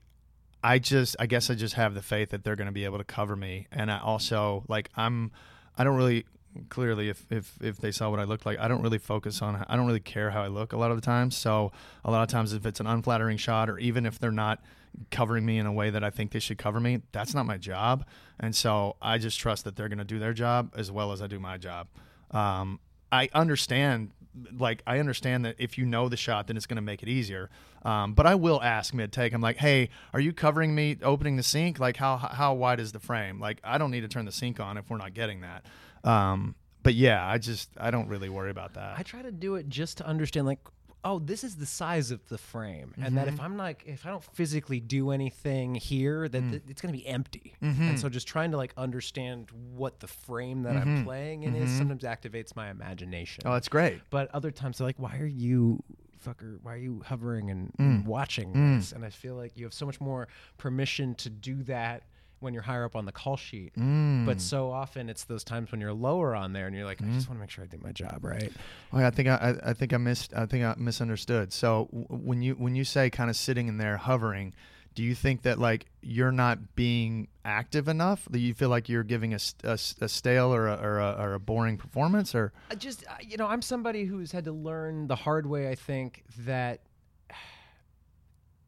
[0.66, 2.98] I just, I guess I just have the faith that they're going to be able
[2.98, 5.34] to cover me, and I also like I'm,
[5.78, 6.26] I don't really
[6.70, 9.66] clearly if if if they saw what I looked like, I don't really focus on,
[9.68, 11.36] I don't really care how I look a lot of the times.
[11.36, 11.72] So
[12.04, 14.62] a lot of times, if it's an unflattering shot, or even if they're not
[15.10, 17.58] covering me in a way that I think they should cover me, that's not my
[17.58, 18.06] job,
[18.40, 21.22] and so I just trust that they're going to do their job as well as
[21.22, 21.88] I do my job.
[22.32, 22.80] Um,
[23.12, 24.12] I understand
[24.58, 27.10] like I understand that if you know the shot, then it's going to make it
[27.10, 27.50] easier.
[27.84, 29.34] Um, but I will ask mid take.
[29.34, 31.80] I'm like, hey, are you covering me opening the sink?
[31.80, 33.40] Like how how wide is the frame?
[33.40, 35.66] Like I don't need to turn the sink on if we're not getting that.
[36.04, 38.98] Um, but yeah, I just I don't really worry about that.
[38.98, 40.60] I try to do it just to understand, like,
[41.06, 43.44] oh, this is the size of the frame, and that if Mm-hmm.
[43.44, 46.50] I'm like, if I don't physically do anything here, that Mm.
[46.52, 47.54] th- it's going to be empty.
[47.62, 47.84] Mm-hmm.
[47.84, 51.72] And so, just trying to like understand what the frame that I'm playing in is
[51.72, 53.42] sometimes activates my imagination.
[53.44, 53.50] Mm-hmm.
[53.52, 54.02] oh, that's great.
[54.10, 55.82] but other times they're like, why are you?
[56.26, 57.80] Fucker, why are you hovering and Mm.
[57.80, 58.92] and watching this?
[58.94, 60.28] And I feel like you have so much more
[60.58, 62.04] permission to do that
[62.44, 63.74] when you're higher up on the call sheet.
[63.76, 64.26] Mm.
[64.26, 67.06] But so often it's those times when you're lower on there and you're like, I
[67.06, 68.52] just want to make sure I did my job right.
[68.92, 70.34] Oh, yeah, I think I, I think I missed.
[70.36, 71.52] I think I misunderstood.
[71.54, 74.54] So w- when you when you say kind of sitting in there hovering,
[74.94, 78.28] do you think that like you're not being active enough?
[78.30, 81.34] Do you feel like you're giving a, a a stale or a, or, a, or
[81.34, 82.36] a boring performance?
[82.36, 85.76] Or I just you know i'm somebody who's had to learn the hard way i
[85.76, 86.82] think that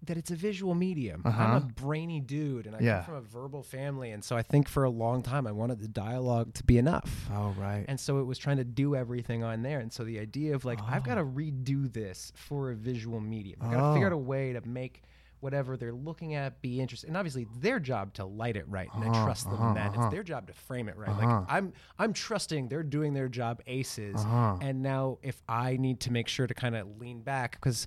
[0.07, 1.57] that it's a visual medium i'm Uh-huh.
[1.57, 2.97] a brainy dude and i Yeah.
[2.97, 5.79] come from a verbal family and so i think for a long time i wanted
[5.79, 9.43] the dialogue to be enough oh right, and so it was trying to do everything
[9.43, 12.75] on there and so the idea of like i've got to redo this for a
[12.75, 14.19] visual medium i've got to figure out a Oh.
[14.19, 15.03] way to make
[15.41, 19.03] whatever they're looking at be interesting and obviously their job to light it right and
[19.03, 20.03] i Uh-huh, trust them uh-huh, in that uh-huh.
[20.05, 21.39] it's their job to frame it right Uh-huh.
[21.41, 24.57] like i'm i'm trusting they're doing their job aces Uh-huh.
[24.61, 27.85] and now if i need to make sure to kind of lean back because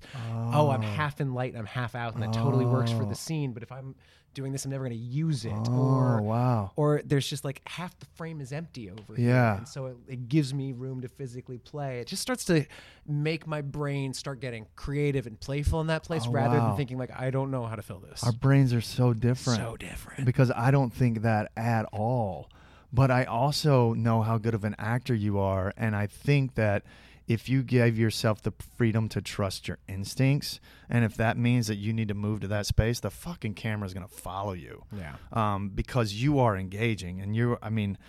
[0.53, 0.69] oh.
[0.69, 3.09] i'm half in light and i'm half out and that totally works for Oh.
[3.09, 3.95] the scene but if i'm
[4.33, 7.61] doing this i'm never going to use it oh or wow, or there's just like
[7.67, 9.29] half the frame is empty over here.
[9.29, 9.57] Yeah.
[9.57, 11.99] And so it, it gives me room to physically play.
[11.99, 12.65] It just starts to
[13.07, 16.67] make my brain start getting creative and playful in that place Oh, rather wow.
[16.69, 18.23] than thinking like I don't know how to fill this.
[18.23, 19.59] our brains are so different.
[19.59, 20.25] so different.
[20.25, 22.49] because I don't think that at all.
[22.91, 26.83] But I also know how good of an actor you are, and I think that
[27.29, 30.59] if you give yourself the freedom to trust your instincts,
[30.89, 33.85] and if that means that you need to move to that space, the fucking camera
[33.85, 34.83] is going to follow you.
[34.91, 35.15] Yeah.
[35.31, 37.59] Um, because you are engaging, and you're.
[37.61, 37.99] I mean,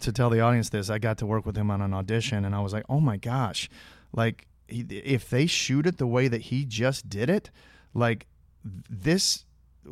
[0.00, 2.54] to tell the audience this, I got to work with him on an audition, and
[2.54, 3.70] I was like, oh my gosh,
[4.12, 7.50] like he, if they shoot it the way that he just did it,
[7.94, 8.26] like
[8.90, 9.44] this.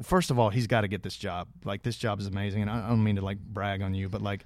[0.03, 1.47] First of all, he's got to get this job.
[1.65, 4.21] Like this job is amazing, and I don't mean to like brag on you, but
[4.21, 4.45] like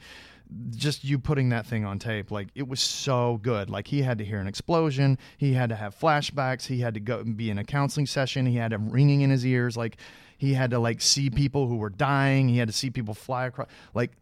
[0.71, 3.69] just you putting that thing on tape, like it was so good.
[3.71, 7.01] Like he had to hear an explosion, he had to have flashbacks, he had to
[7.01, 9.97] go and be in a counseling session, he had him ringing in his ears, like
[10.37, 13.47] he had to like see people who were dying, he had to see people fly
[13.47, 14.13] across, like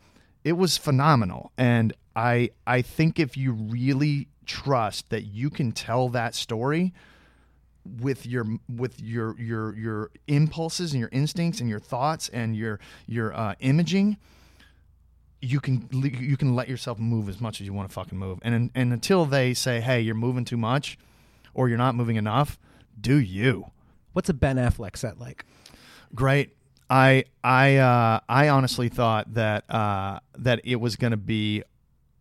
[0.44, 1.52] it was phenomenal.
[1.56, 6.92] And I I think if you really trust that you can tell that story
[8.00, 12.80] with your with your your your impulses and your instincts and your thoughts and your
[13.06, 14.16] your uh, imaging
[15.40, 18.38] you can you can let yourself move as much as you want to fucking move.
[18.42, 20.98] And and until they say hey you're moving too much
[21.54, 22.58] or you're not moving enough
[22.98, 23.66] do you.
[24.12, 25.44] What's a ben affleck set like?
[26.14, 26.56] Great.
[26.88, 31.62] I i uh, i honestly thought that uh, that it was going to be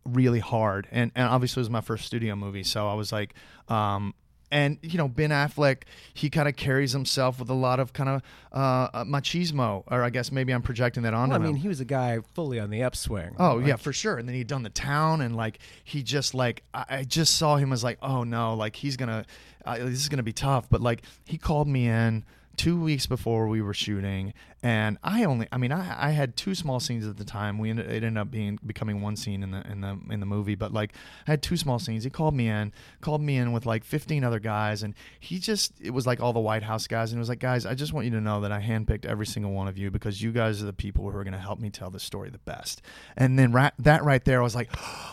[0.04, 0.88] really hard.
[0.90, 3.34] And and obviously it was my first studio movie so i was like
[3.68, 4.14] um,
[4.56, 5.82] and you know Ben Affleck,
[6.14, 8.22] he kind of carries himself with a lot of kind of
[8.54, 11.46] uh, uh, machismo, or I guess maybe I'm projecting that onto well, him.
[11.46, 13.36] I mean, he was a guy fully on the upswing.
[13.38, 14.16] Oh like, yeah, for sure.
[14.16, 17.56] And then he'd done the town, and like he just like I, I just saw
[17.56, 19.26] him as like, oh no, like he's gonna,
[19.66, 20.70] uh, this is gonna be tough.
[20.70, 22.24] But like he called me in
[22.56, 24.32] two weeks before we were shooting,
[24.62, 27.58] and I only, I mean, I, I had two small scenes at the time.
[27.58, 30.26] We ended, it ended up being becoming one scene in the in the in the
[30.26, 30.94] movie, but like
[31.26, 32.04] I had two small scenes.
[32.04, 35.72] He called me in, called me in with like 15 other guys, and he just
[35.80, 37.92] it was like all the White House guys, and it was like, guys, I just
[37.92, 40.62] want you to know that I handpicked every single one of you because you guys
[40.62, 42.80] are the people who are going to help me tell the story the best.
[43.16, 44.70] And then right, that right there, I was like,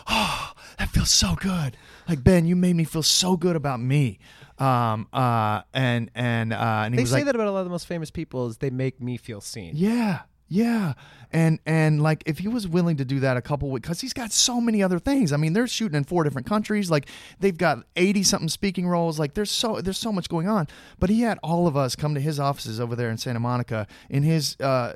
[0.08, 1.76] oh, that feels so good.
[2.08, 4.18] Like Ben, you made me feel so good about me.
[4.58, 7.60] Um, uh, and and uh, and he they was say like, that about a lot
[7.60, 9.72] of the most famous people is they make me feel seen.
[9.76, 10.94] yeah, yeah.
[11.34, 14.12] And and like if he was willing to do that a couple weeks because he's
[14.12, 15.32] got so many other things.
[15.32, 16.92] I mean, they're shooting in four different countries.
[16.92, 17.08] Like
[17.40, 19.18] they've got eighty something speaking roles.
[19.18, 20.68] Like there's so there's so much going on.
[21.00, 23.88] But he had all of us come to his offices over there in Santa Monica.
[24.08, 24.92] In his uh,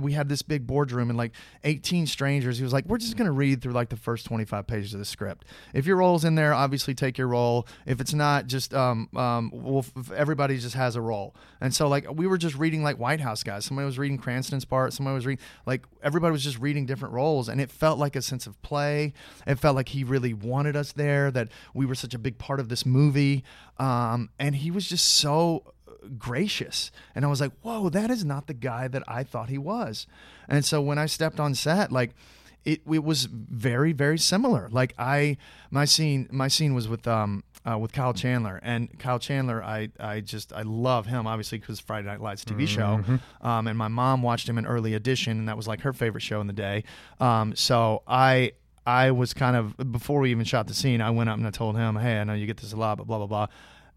[0.00, 2.58] we had this big boardroom and like eighteen strangers.
[2.58, 4.98] He was like, we're just gonna read through like the first twenty five pages of
[4.98, 5.44] the script.
[5.72, 7.68] If your role's in there, obviously take your role.
[7.86, 11.36] If it's not, just um um well, everybody just has a role.
[11.60, 13.66] And so like we were just reading like White House guys.
[13.66, 14.92] Somebody was reading Cranston's part.
[14.92, 18.22] Somebody was reading like everybody was just reading different roles and it felt like a
[18.22, 19.12] sense of play.
[19.46, 22.60] It felt like he really wanted us there that we were such a big part
[22.60, 23.44] of this movie.
[23.78, 25.74] Um, and he was just so
[26.18, 26.90] gracious.
[27.14, 30.06] And i was like whoa that is not the guy that i thought he was.
[30.48, 32.10] And so when i stepped on set like
[32.64, 34.68] it, it was very very similar.
[34.70, 35.36] Like i
[35.70, 38.58] my scene my scene was with um uh, with Kyle Chandler.
[38.62, 42.66] And Kyle Chandler, I, I just I love him obviously because Friday Night Lights TV
[42.66, 43.02] show.
[43.42, 46.22] Um, and my mom watched him in Early Edition, and that was like her favorite
[46.22, 46.84] show in the day.
[47.20, 48.52] Um, so I
[48.86, 51.50] I was kind of before we even shot the scene, I went up and I
[51.50, 53.46] told him, hey, I know you get this a lot, but blah blah blah,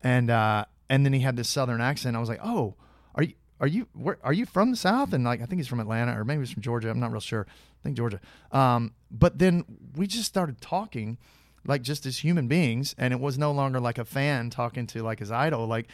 [0.01, 2.16] and uh, and then he had this southern accent.
[2.16, 2.76] I was like, oh,
[3.16, 3.34] are you?
[3.59, 5.14] Are you where are you from the South?
[5.14, 6.89] And like I think he's from Atlanta or maybe he's from Georgia.
[6.89, 7.47] I'm not real sure.
[7.49, 8.20] I think Georgia.
[8.51, 9.64] Um, but then
[9.95, 11.18] we just started talking,
[11.66, 15.03] like just as human beings and it was no longer like a fan talking to
[15.03, 15.68] like his idol.
[15.68, 15.88] Like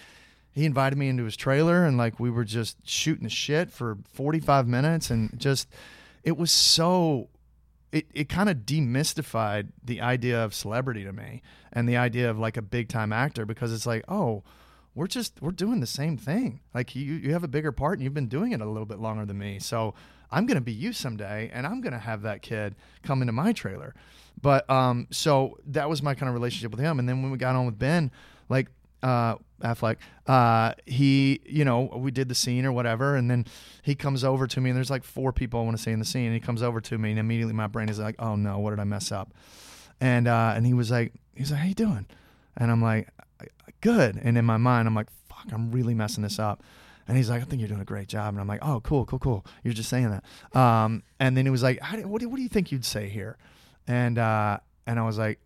[0.51, 3.97] he invited me into his trailer and like we were just shooting the shit for
[4.13, 5.67] 45 minutes and just
[6.23, 7.29] it was so
[7.91, 11.41] it, it kind of demystified the idea of celebrity to me
[11.73, 14.43] and the idea of like a big time actor because it's like oh
[14.95, 16.61] we're just we're doing the same thing.
[16.73, 18.99] Like you you have a bigger part and you've been doing it a little bit
[18.99, 19.59] longer than me.
[19.59, 19.93] So
[20.31, 23.33] i'm going to be you someday and i'm going to have that kid come into
[23.33, 23.93] my trailer
[24.41, 26.99] but um, so that was my kind of relationship with him.
[26.99, 28.11] And then when we got on with Ben,
[28.47, 28.67] like
[29.03, 33.45] uh, Affleck, uh, he, you know, we did the scene or whatever, and then
[33.81, 35.99] he comes over to me, and there's like four people I want to say in
[35.99, 38.35] the scene, and he comes over to me, and immediately my brain is like, oh
[38.35, 39.33] no, what did I mess up?
[40.01, 42.05] And uh, and he was like, he's like, how you doing?
[42.57, 43.09] And I'm like,
[43.81, 44.19] good.
[44.21, 46.63] And in my mind, I'm like, fuck, I'm really messing this up.
[47.07, 48.33] And he's like, I think you're doing a great job.
[48.33, 49.45] And I'm like, oh, cool, cool, cool.
[49.63, 50.57] You're just saying that.
[50.59, 53.37] Um, and then he was like, what, do, what do you think you'd say here?
[53.89, 55.39] And uh, and I was like,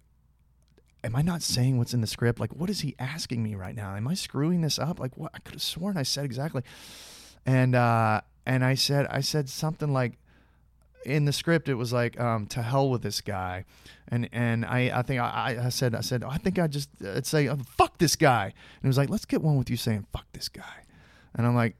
[1.03, 2.39] "Am I not saying what's in the script?
[2.39, 3.95] Like, what is he asking me right now?
[3.95, 4.99] Am I screwing this up?
[4.99, 5.31] Like, what?
[5.33, 6.61] I could have sworn I said exactly."
[7.45, 10.19] And uh, and I said I said something like,
[11.05, 13.63] in the script it was like, um, "To hell with this guy,"
[14.09, 16.89] and and I I think I, I said I said oh, I think I just
[17.01, 19.77] I'd say oh, "fuck this guy," and it was like, "Let's get one with you
[19.77, 20.83] saying fuck this guy,"
[21.33, 21.77] and I'm like.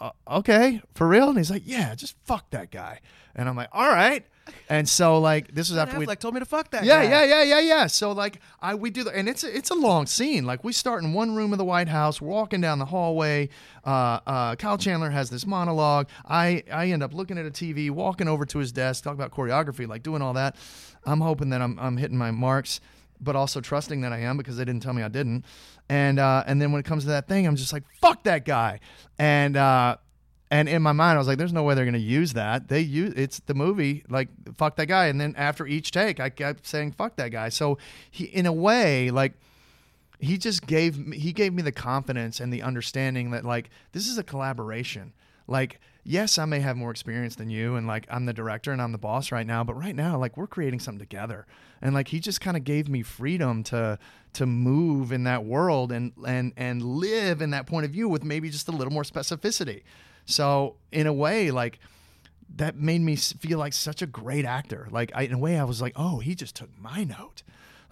[0.00, 1.28] Uh, okay, for real?
[1.28, 3.00] And he's like, yeah, just fuck that guy.
[3.34, 4.24] And I'm like, all right.
[4.68, 7.10] And so like this was after we like told me to fuck that yeah, guy.
[7.10, 7.86] yeah, yeah, yeah, yeah.
[7.86, 10.44] So like I we do the and it's a, it's a long scene.
[10.44, 13.48] Like we start in one room of the White House, we're walking down the hallway.
[13.84, 16.08] Uh, uh, Kyle Chandler has this monologue.
[16.28, 19.32] I I end up looking at a TV, walking over to his desk, talking about
[19.32, 20.56] choreography, like doing all that.
[21.04, 22.80] I'm hoping that I'm I'm hitting my marks,
[23.20, 25.44] but also trusting that I am because they didn't tell me I didn't.
[25.88, 28.44] And uh, and then when it comes to that thing, I'm just like fuck that
[28.44, 28.80] guy.
[29.18, 29.96] And uh,
[30.50, 32.80] And in my mind, I was like, "There's no way they're to use that." They
[32.80, 35.06] use it's the movie, like fuck that guy.
[35.06, 37.48] And then after each take, I kept saying fuck that guy.
[37.48, 37.78] So
[38.10, 39.32] he, in a way, like
[40.18, 44.06] he just gave me, he gave me the confidence and the understanding that like this
[44.06, 45.12] is a collaboration.
[45.48, 48.80] Like yes, I may have more experience than you, and like I'm the director and
[48.80, 51.46] I'm the boss right now, but right now, like we're creating something together.
[51.82, 53.98] And like he just kind of gave me freedom to
[54.34, 58.24] to move in that world and and and live in that point of view with
[58.24, 59.82] maybe just a little more specificity.
[60.24, 61.78] So in a way, like
[62.56, 64.88] that made me feel like such a great actor.
[64.90, 67.42] Like I, in a way, I was like, oh, he just took my note.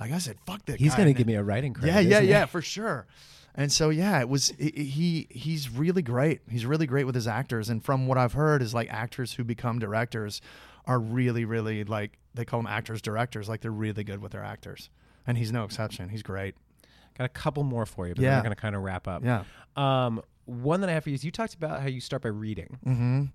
[0.00, 0.78] Like I said, fuck that.
[0.80, 0.98] He's guy.
[0.98, 1.92] gonna give me a writing credit.
[1.92, 3.06] yeah, yeah, yeah, for sure.
[3.54, 6.40] And so yeah, it was he- he he's really great.
[6.50, 9.44] He's really great with his actors and from what I've heard is like actors who
[9.44, 10.40] become directors
[10.86, 14.42] are really really like they call them actors directors like they're really good with their
[14.44, 14.90] actors.
[15.26, 16.08] And he's no exception.
[16.10, 16.54] He's great.
[17.16, 18.38] Got a couple more for you, but then Yeah.
[18.38, 19.24] we're gonna kind of wrap up.
[19.24, 19.44] Yeah.
[19.76, 22.28] Um, one that I have for you is you talked about how you start by
[22.28, 22.78] reading.
[22.84, 23.30] Mhm.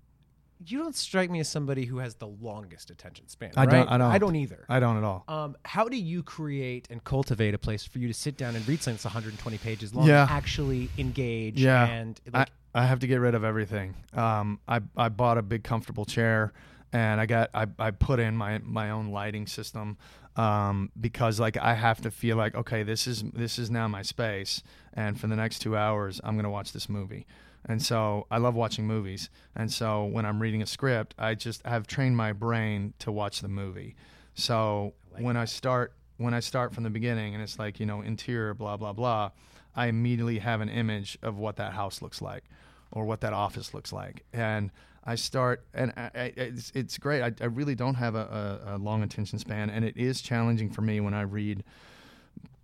[0.64, 3.52] You don't strike me as somebody who has the longest attention span.
[3.56, 3.88] I don't- right?
[3.88, 4.10] I don't.
[4.12, 4.66] I don't either.
[4.68, 5.24] I don't at all.
[5.26, 8.66] Um, how do you create and cultivate a place for you to sit down and
[8.68, 10.26] read something that's 120 pages long, Yeah.
[10.28, 11.86] actually engage, Yeah.
[11.86, 13.94] and I, like, I have to get rid of everything.
[14.12, 16.52] Um, I, I bought a big comfortable chair
[16.92, 19.96] and I got I, I put in my my own lighting system
[20.36, 24.02] um, because like I have to feel like okay this is this is now my
[24.02, 24.62] space
[24.94, 27.26] and for the next two hours I'm gonna watch this movie
[27.66, 29.30] and so I love watching movies.
[29.54, 33.40] And so when I'm reading a script I just have trained my brain to watch
[33.40, 33.96] the movie.
[34.34, 38.00] So when I start when I start from the beginning and it's like you know
[38.00, 39.30] interior blah blah blah
[39.74, 42.44] I immediately have an image of what that house looks like
[42.92, 44.24] or what that office looks like.
[44.32, 44.70] And
[45.04, 47.22] I start and I, I, it's, it's great.
[47.22, 49.70] I, I really don't have a, a, a long attention span.
[49.70, 51.64] And it is challenging for me when I read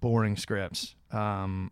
[0.01, 0.95] boring scripts.
[1.13, 1.71] Um,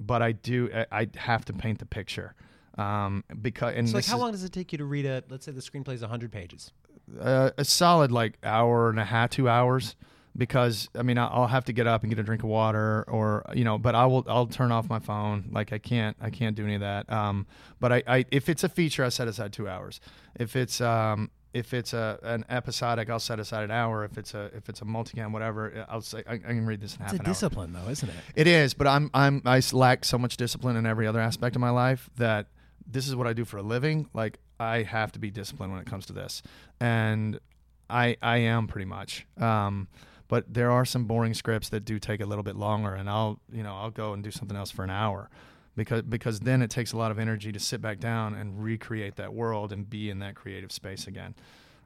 [0.00, 2.34] but I do I, I have to paint the picture
[2.78, 5.22] um, because and so like how is- long does it take you to read a?
[5.28, 6.72] Let's say the screenplay is 100 pages.
[7.20, 9.96] uh, a solid like hour and a half, two hours,
[10.36, 13.44] because I mean I'll have to get up and get a drink of water, or
[13.54, 15.48] you know, but I will I'll turn off my phone.
[15.52, 17.10] Like I can't I can't do any of that.
[17.10, 17.46] Um,
[17.80, 20.00] but I, I if it's a feature, I set aside two hours.
[20.38, 24.04] If it's um if it's a an episodic, I'll set aside an hour.
[24.04, 26.94] If it's a if it's a multicam, whatever, I'll say I, I can read this
[26.96, 27.32] in half It's a an hour.
[27.32, 28.14] discipline, though, isn't it?
[28.34, 31.60] It is, but I'm I'm I lack so much discipline in every other aspect of
[31.60, 32.46] my life that
[32.86, 34.08] this is what I do for a living.
[34.12, 36.42] Like I have to be disciplined when it comes to this,
[36.80, 37.40] and
[37.88, 39.26] I I am pretty much.
[39.38, 39.88] Um,
[40.28, 43.40] but there are some boring scripts that do take a little bit longer, and I'll
[43.52, 45.30] you know I'll go and do something else for an hour.
[45.76, 49.16] Because, because then it takes a lot of energy to sit back down and recreate
[49.16, 51.34] that world and be in that creative space again.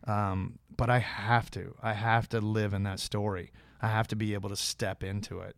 [0.06, 1.74] Um, but I have to.
[1.82, 3.52] I have to live in that story.
[3.82, 5.56] I have to be able to step into it.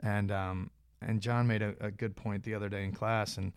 [0.00, 0.70] And um,
[1.00, 3.52] and John made a, a good point the other day in class, and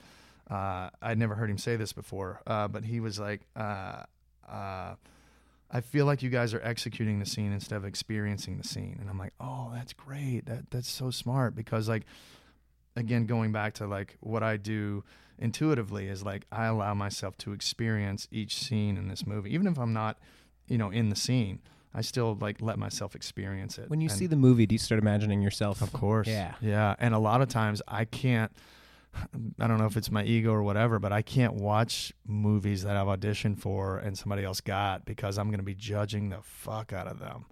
[0.50, 4.04] uh, I'd never heard him say this before, uh, but he was like, uh,
[4.48, 4.96] uh,
[5.72, 9.10] "I feel like you guys are executing the scene instead of experiencing the scene." And
[9.10, 10.46] I'm like, "Oh, that's great.
[10.46, 12.04] That that's so smart." Because like,
[12.96, 15.04] again, going back to like what I do
[15.38, 19.78] intuitively is like I allow myself to experience each scene in this movie, even if
[19.78, 20.18] I'm not,
[20.68, 21.60] you know, in the scene.
[21.94, 23.90] I still like let myself experience it.
[23.90, 25.82] When you And- see the movie, do you start imagining yourself?
[25.82, 26.28] of course.
[26.28, 26.56] Yeah.
[26.62, 26.96] Yeah.
[27.00, 28.52] And a lot of times I can't,
[29.60, 32.98] I don't know if it's my ego or whatever, but I can't watch movies that
[32.98, 36.92] I've auditioned for and somebody else got because I'm going to be judging the fuck
[36.92, 37.46] out of them.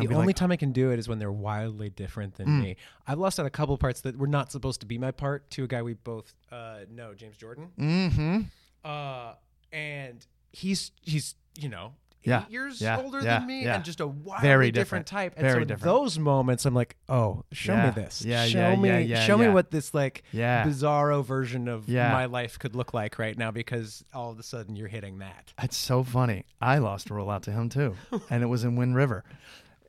[0.00, 2.46] And The only like, time I can do it is when they're wildly different than
[2.46, 2.62] Mm.
[2.62, 2.76] me.
[3.06, 5.64] I've lost out a couple parts that were not supposed to be my part to
[5.64, 7.68] a guy we both uh, know, James Jordan.
[7.78, 8.40] mm-hmm.
[8.84, 9.32] Uh,
[9.72, 11.92] and he's he's you know
[12.24, 13.74] Yeah, eight years yeah, older yeah, than me yeah.
[13.76, 15.32] and just a wildly Very different, different, type.
[15.36, 15.82] And very so different.
[15.84, 18.24] those moments, I'm like, oh, show Yeah, me this.
[18.24, 20.64] yeah, show yeah, me, yeah, yeah, show me what this like Yeah.
[20.64, 22.12] bizarro version of Yeah.
[22.12, 25.52] my life could look like right now because all of a sudden you're hitting that.
[25.62, 26.44] It's so funny.
[26.62, 27.94] I lost a rollout to him too.
[28.30, 29.24] and it was in Wind River.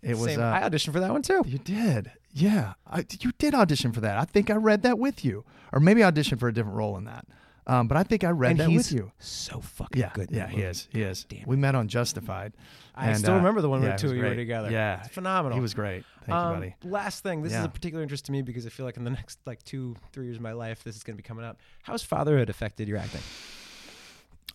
[0.02, 1.43] It was, Same, uh, I auditioned for that one too.
[1.45, 2.12] You did.
[2.32, 2.74] Yeah.
[2.88, 4.18] I, you did audition for that.
[4.18, 5.43] I think I read that with you.
[5.74, 7.26] Or maybe auditioned for a different role in that.
[7.68, 9.12] Um, but I think I read and that with you.
[9.20, 10.10] so fucking Yeah.
[10.14, 10.32] good.
[10.32, 10.88] yeah, he is.
[10.91, 11.26] He is.
[11.26, 12.54] Damn we met on Justified.
[12.95, 14.72] I And, still uh, remember the one where yeah, the two of you were together.
[14.72, 15.02] Yeah.
[15.06, 15.56] It's phenomenal.
[15.56, 16.04] He was great.
[16.26, 16.89] Thank Um, you, buddy.
[16.89, 19.10] Last thing, this is a particular interest to me because I feel like in the
[19.20, 21.58] next like two, three years of my life, this is going to be coming up.
[21.84, 23.22] How has fatherhood affected your acting?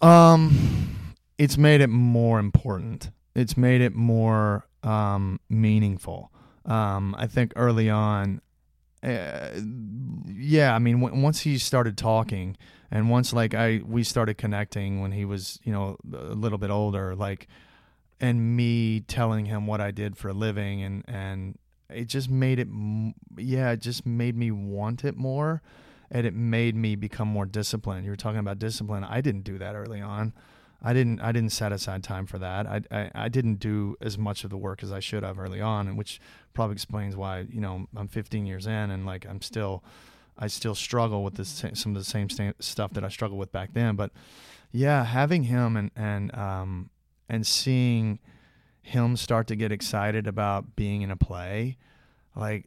[0.02, 3.10] Um, it's made it more important.
[3.34, 6.30] It's made it more um, meaningful.
[6.64, 8.40] Um, I think early on,
[9.02, 9.50] uh,
[10.26, 10.74] yeah.
[10.74, 12.56] I mean, w- once he started talking,
[12.90, 16.70] and once like I we started connecting when he was you know a little bit
[16.70, 17.48] older, like,
[18.20, 21.58] and me telling him what I did for a living, and and
[21.90, 22.68] it just made it,
[23.36, 25.62] yeah, it just made me want it more
[26.10, 28.04] and it made me become more disciplined.
[28.04, 29.04] You were talking about discipline.
[29.04, 30.32] I didn't do that early on.
[30.86, 32.66] I didn't I didn't set aside time for that.
[32.66, 35.62] I, I, I didn't do as much of the work as I should have early
[35.62, 36.20] on, which
[36.52, 39.82] probably explains why you know I'm 15 years in and like I'm still
[40.36, 43.50] I still struggle with this some of the same st- stuff that I struggled with
[43.50, 43.96] back then.
[43.96, 44.10] But
[44.72, 46.90] yeah, having him and and um
[47.30, 48.18] and seeing
[48.82, 51.78] him start to get excited about being in a play,
[52.36, 52.66] like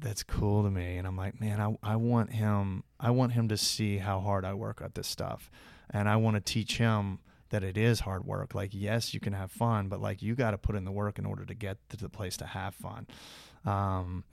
[0.00, 0.98] that's cool to me.
[0.98, 4.44] And I'm like, man, I I want him I want him to see how hard
[4.44, 5.50] I work at this stuff,
[5.88, 7.20] and I want to teach him
[7.54, 8.52] that it is hard work.
[8.52, 11.20] Like, yes, you can have fun, but like you got to put in the work
[11.20, 13.06] in order to get to the place to have fun.
[13.64, 14.24] Um,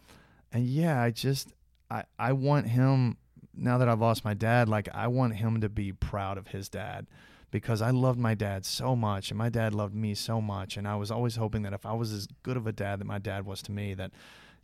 [0.51, 1.53] and yeah, I just
[1.91, 3.17] I I want him
[3.53, 4.67] now that I've lost my dad.
[4.67, 7.05] Like, I want him to be proud of his dad
[7.51, 10.87] because I loved my dad so much and my dad loved me so much and
[10.87, 13.19] I was always hoping that if I was as good of a dad that my
[13.19, 14.11] dad was to me that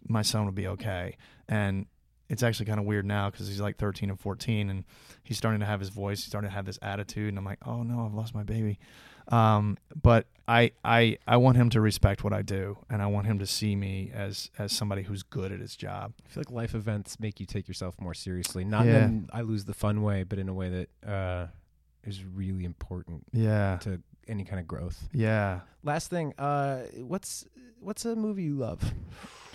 [0.08, 1.16] my son would be okay.
[1.48, 1.86] And
[2.30, 4.84] it's actually kind of weird now because he's like 13 and 14 and
[5.24, 7.60] he's starting to have his voice he's starting to have this attitude and i'm like
[7.66, 8.80] oh no i've lost my baby
[9.30, 13.28] um, but I, I i want him to respect what i do and i want
[13.28, 16.52] him to see me as as somebody who's good at his job I feel like
[16.52, 18.64] life events make you take yourself more seriously.
[18.64, 19.06] Not Yeah.
[19.06, 20.70] in I lose the fun way, but in a way
[21.04, 21.48] that uh,
[22.06, 25.10] is really important yeah to any kind of growth.
[25.14, 27.46] yeah Last thing, uh, what's
[27.82, 28.82] what's a movie you love?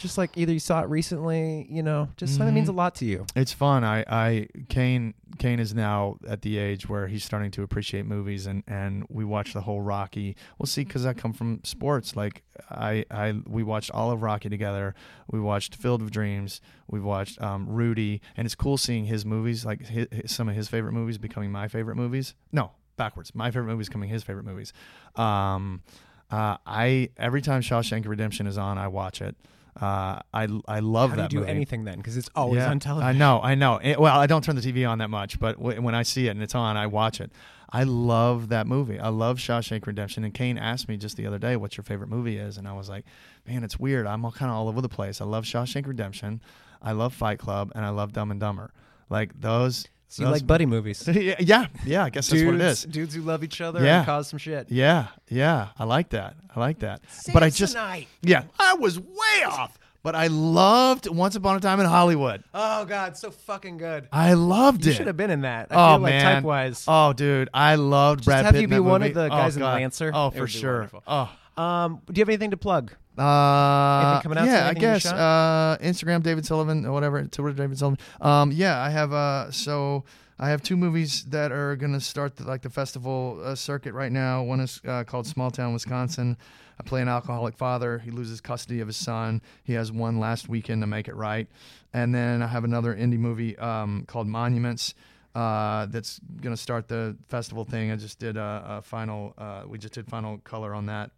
[0.02, 2.76] Just like either you saw it recently, you know, just something that means a Mhm.
[2.76, 3.24] lot to you.
[3.36, 3.84] it's fun.
[3.84, 8.46] I i kane kane is now at the age where he's starting to appreciate movies
[8.46, 10.36] and and we watched the whole rocky.
[10.58, 12.16] We'll see because i come from sports.
[12.16, 14.94] Like i i we watched all of rocky together.
[15.30, 16.60] We watched field of dreams.
[16.88, 18.20] We've watched um, rudy.
[18.36, 21.68] And it's cool seeing his movies like his, some of his favorite movies becoming my
[21.68, 22.34] favorite movies.
[22.50, 23.34] No backwards.
[23.34, 24.72] My favorite movies becoming his favorite movies.
[25.14, 25.82] Um
[26.30, 29.36] uh, I every time Shawshank Redemption is on, I watch it.
[29.80, 31.50] Uh, I I love How do you that do movie.
[31.50, 31.96] anything then?
[31.96, 33.08] Because it's always Yeah, on television.
[33.08, 33.78] I know, I know.
[33.82, 36.26] It- well, I don't turn the TV on that much, but w- when I see
[36.26, 37.32] it and it's on, I watch it.
[37.74, 39.00] I love that movie.
[39.00, 40.24] I love Shawshank Redemption.
[40.24, 42.74] And Kane asked me just the other day, "What's your favorite movie?" Is, and I
[42.74, 43.06] was like,
[43.48, 44.06] "Man, it's weird.
[44.06, 45.22] I'm all kind of all over the place.
[45.22, 46.42] I love Shawshank Redemption.
[46.82, 48.72] I love Fight Club, and I love Dumb and Dumber.
[49.08, 49.86] Like those.
[50.12, 51.08] So you like buddy movies.
[51.12, 52.04] yeah, yeah, yeah.
[52.04, 52.82] I guess that's what it is.
[52.84, 53.98] Dudes who love each other Yeah.
[53.98, 54.70] and cause some shit.
[54.70, 55.68] Yeah, yeah.
[55.78, 56.36] I like that.
[56.54, 57.00] I like that.
[57.32, 57.74] but I just,
[58.20, 59.78] yeah, I was way off.
[60.02, 62.42] But I loved Once Upon a Time in Hollywood.
[62.52, 64.08] Oh god, so fucking good.
[64.12, 64.96] I loved You it.
[64.96, 65.68] should have been in that.
[65.70, 66.34] I oh feel like man!
[66.34, 66.84] type wise.
[66.88, 68.46] Oh, dude, I loved Brad Pitt.
[68.46, 69.14] have you in be that one of movie.
[69.14, 69.74] the Oh, guys in God.
[69.80, 70.10] Lancer.
[70.12, 70.72] Oh, for sure.
[70.74, 71.02] wonderful.
[71.06, 72.92] Oh, Um, do you have anything to plug?
[73.18, 74.68] uh, Anything coming out yeah.
[74.68, 77.22] I guess uh, Instagram David Sullivan or whatever.
[77.24, 77.98] Twitter David Sullivan.
[78.20, 79.12] Um, yeah, I have.
[79.12, 80.04] Uh, so
[80.38, 84.10] I have two movies that are gonna start the, like the festival uh, circuit right
[84.12, 84.42] now.
[84.42, 86.36] One is uh, called Small Town Wisconsin.
[86.80, 87.98] I play an alcoholic father.
[87.98, 89.42] He loses custody of his son.
[89.62, 91.46] He has one last weekend to make it right.
[91.92, 94.94] And then I have another indie movie um, called Monuments.
[95.34, 97.90] Uh, that's gonna start the festival thing.
[97.90, 99.34] I just did a, a final.
[99.36, 101.10] Uh, we just did final color on that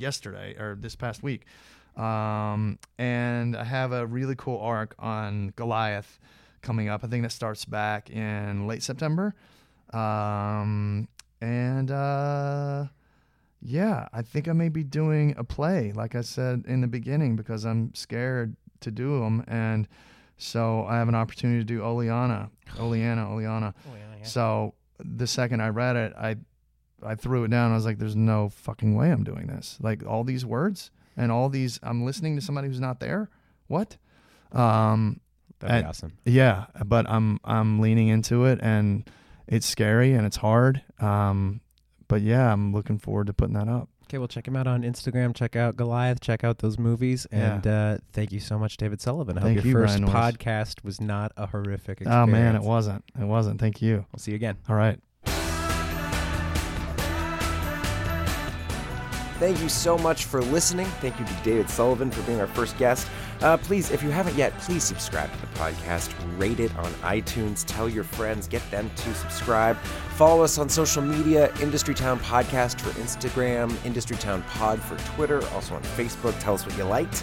[0.00, 1.44] yesterday or this past week.
[1.96, 6.18] Um, and I have a really cool arc on Goliath
[6.62, 7.02] coming up.
[7.04, 9.34] I think that starts back in late September.
[9.92, 11.08] Um,
[11.40, 12.86] and uh,
[13.60, 17.36] yeah, I think I may be doing a play, like I said in the beginning,
[17.36, 19.44] because I'm scared to do them.
[19.48, 19.88] And
[20.36, 23.74] so I have an opportunity to do Oleanna, Oleanna, Oleanna.
[24.22, 26.36] So the second I read it, I
[27.02, 27.70] I threw it down.
[27.72, 29.78] I was like, "There's no fucking way I'm doing this.
[29.80, 31.78] Like all these words and all these.
[31.82, 33.30] I'm listening to somebody who's not there.
[33.68, 33.96] What?
[34.52, 35.20] Um,
[35.60, 36.12] That'd be and- awesome.
[36.24, 39.08] yeah, but I'm I'm leaning into it, and
[39.46, 40.82] it's scary and it's hard.
[41.00, 41.60] Um,
[42.08, 43.88] but yeah, I'm looking forward to putting that up.
[44.04, 45.34] Okay, well, check him out on Instagram.
[45.34, 46.20] Check out Goliath.
[46.20, 47.26] Check out those movies.
[47.30, 47.54] Yeah.
[47.56, 49.36] And uh, thank you so much, David Sullivan.
[49.36, 50.36] I Thank hope you, your first Ryan Norris.
[50.36, 52.08] podcast was not a horrific experience.
[52.08, 53.04] Oh man, it wasn't.
[53.20, 53.60] It wasn't.
[53.60, 54.06] Thank you.
[54.12, 54.56] We'll see you again.
[54.68, 54.98] All right.
[59.38, 60.86] Thank you so much for listening.
[61.00, 63.06] Thank you to David Sullivan for being our first guest.
[63.40, 67.64] Uh, please, if you haven't yet, please subscribe to the podcast, rate it on iTunes,
[67.64, 69.76] tell your friends, get them to subscribe.
[70.16, 75.46] Follow us on social media Industry Town Podcast for Instagram, Industry Town Pod for Twitter,
[75.50, 76.36] also on Facebook.
[76.40, 77.22] Tell us what you liked.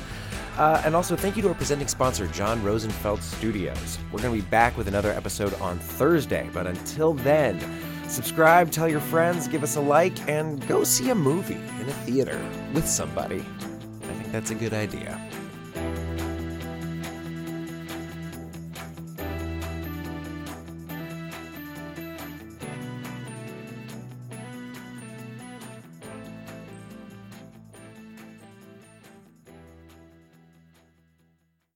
[0.57, 3.99] Uh, and also, thank you to our presenting sponsor, John Rosenfeld Studios.
[4.13, 7.59] We're going to be back with another episode on Thursday, but until then,
[8.07, 11.93] subscribe, tell your friends, give us a like, and go see a movie in a
[12.05, 12.39] theater
[12.73, 13.39] with somebody.
[13.39, 15.24] I think that's a good idea.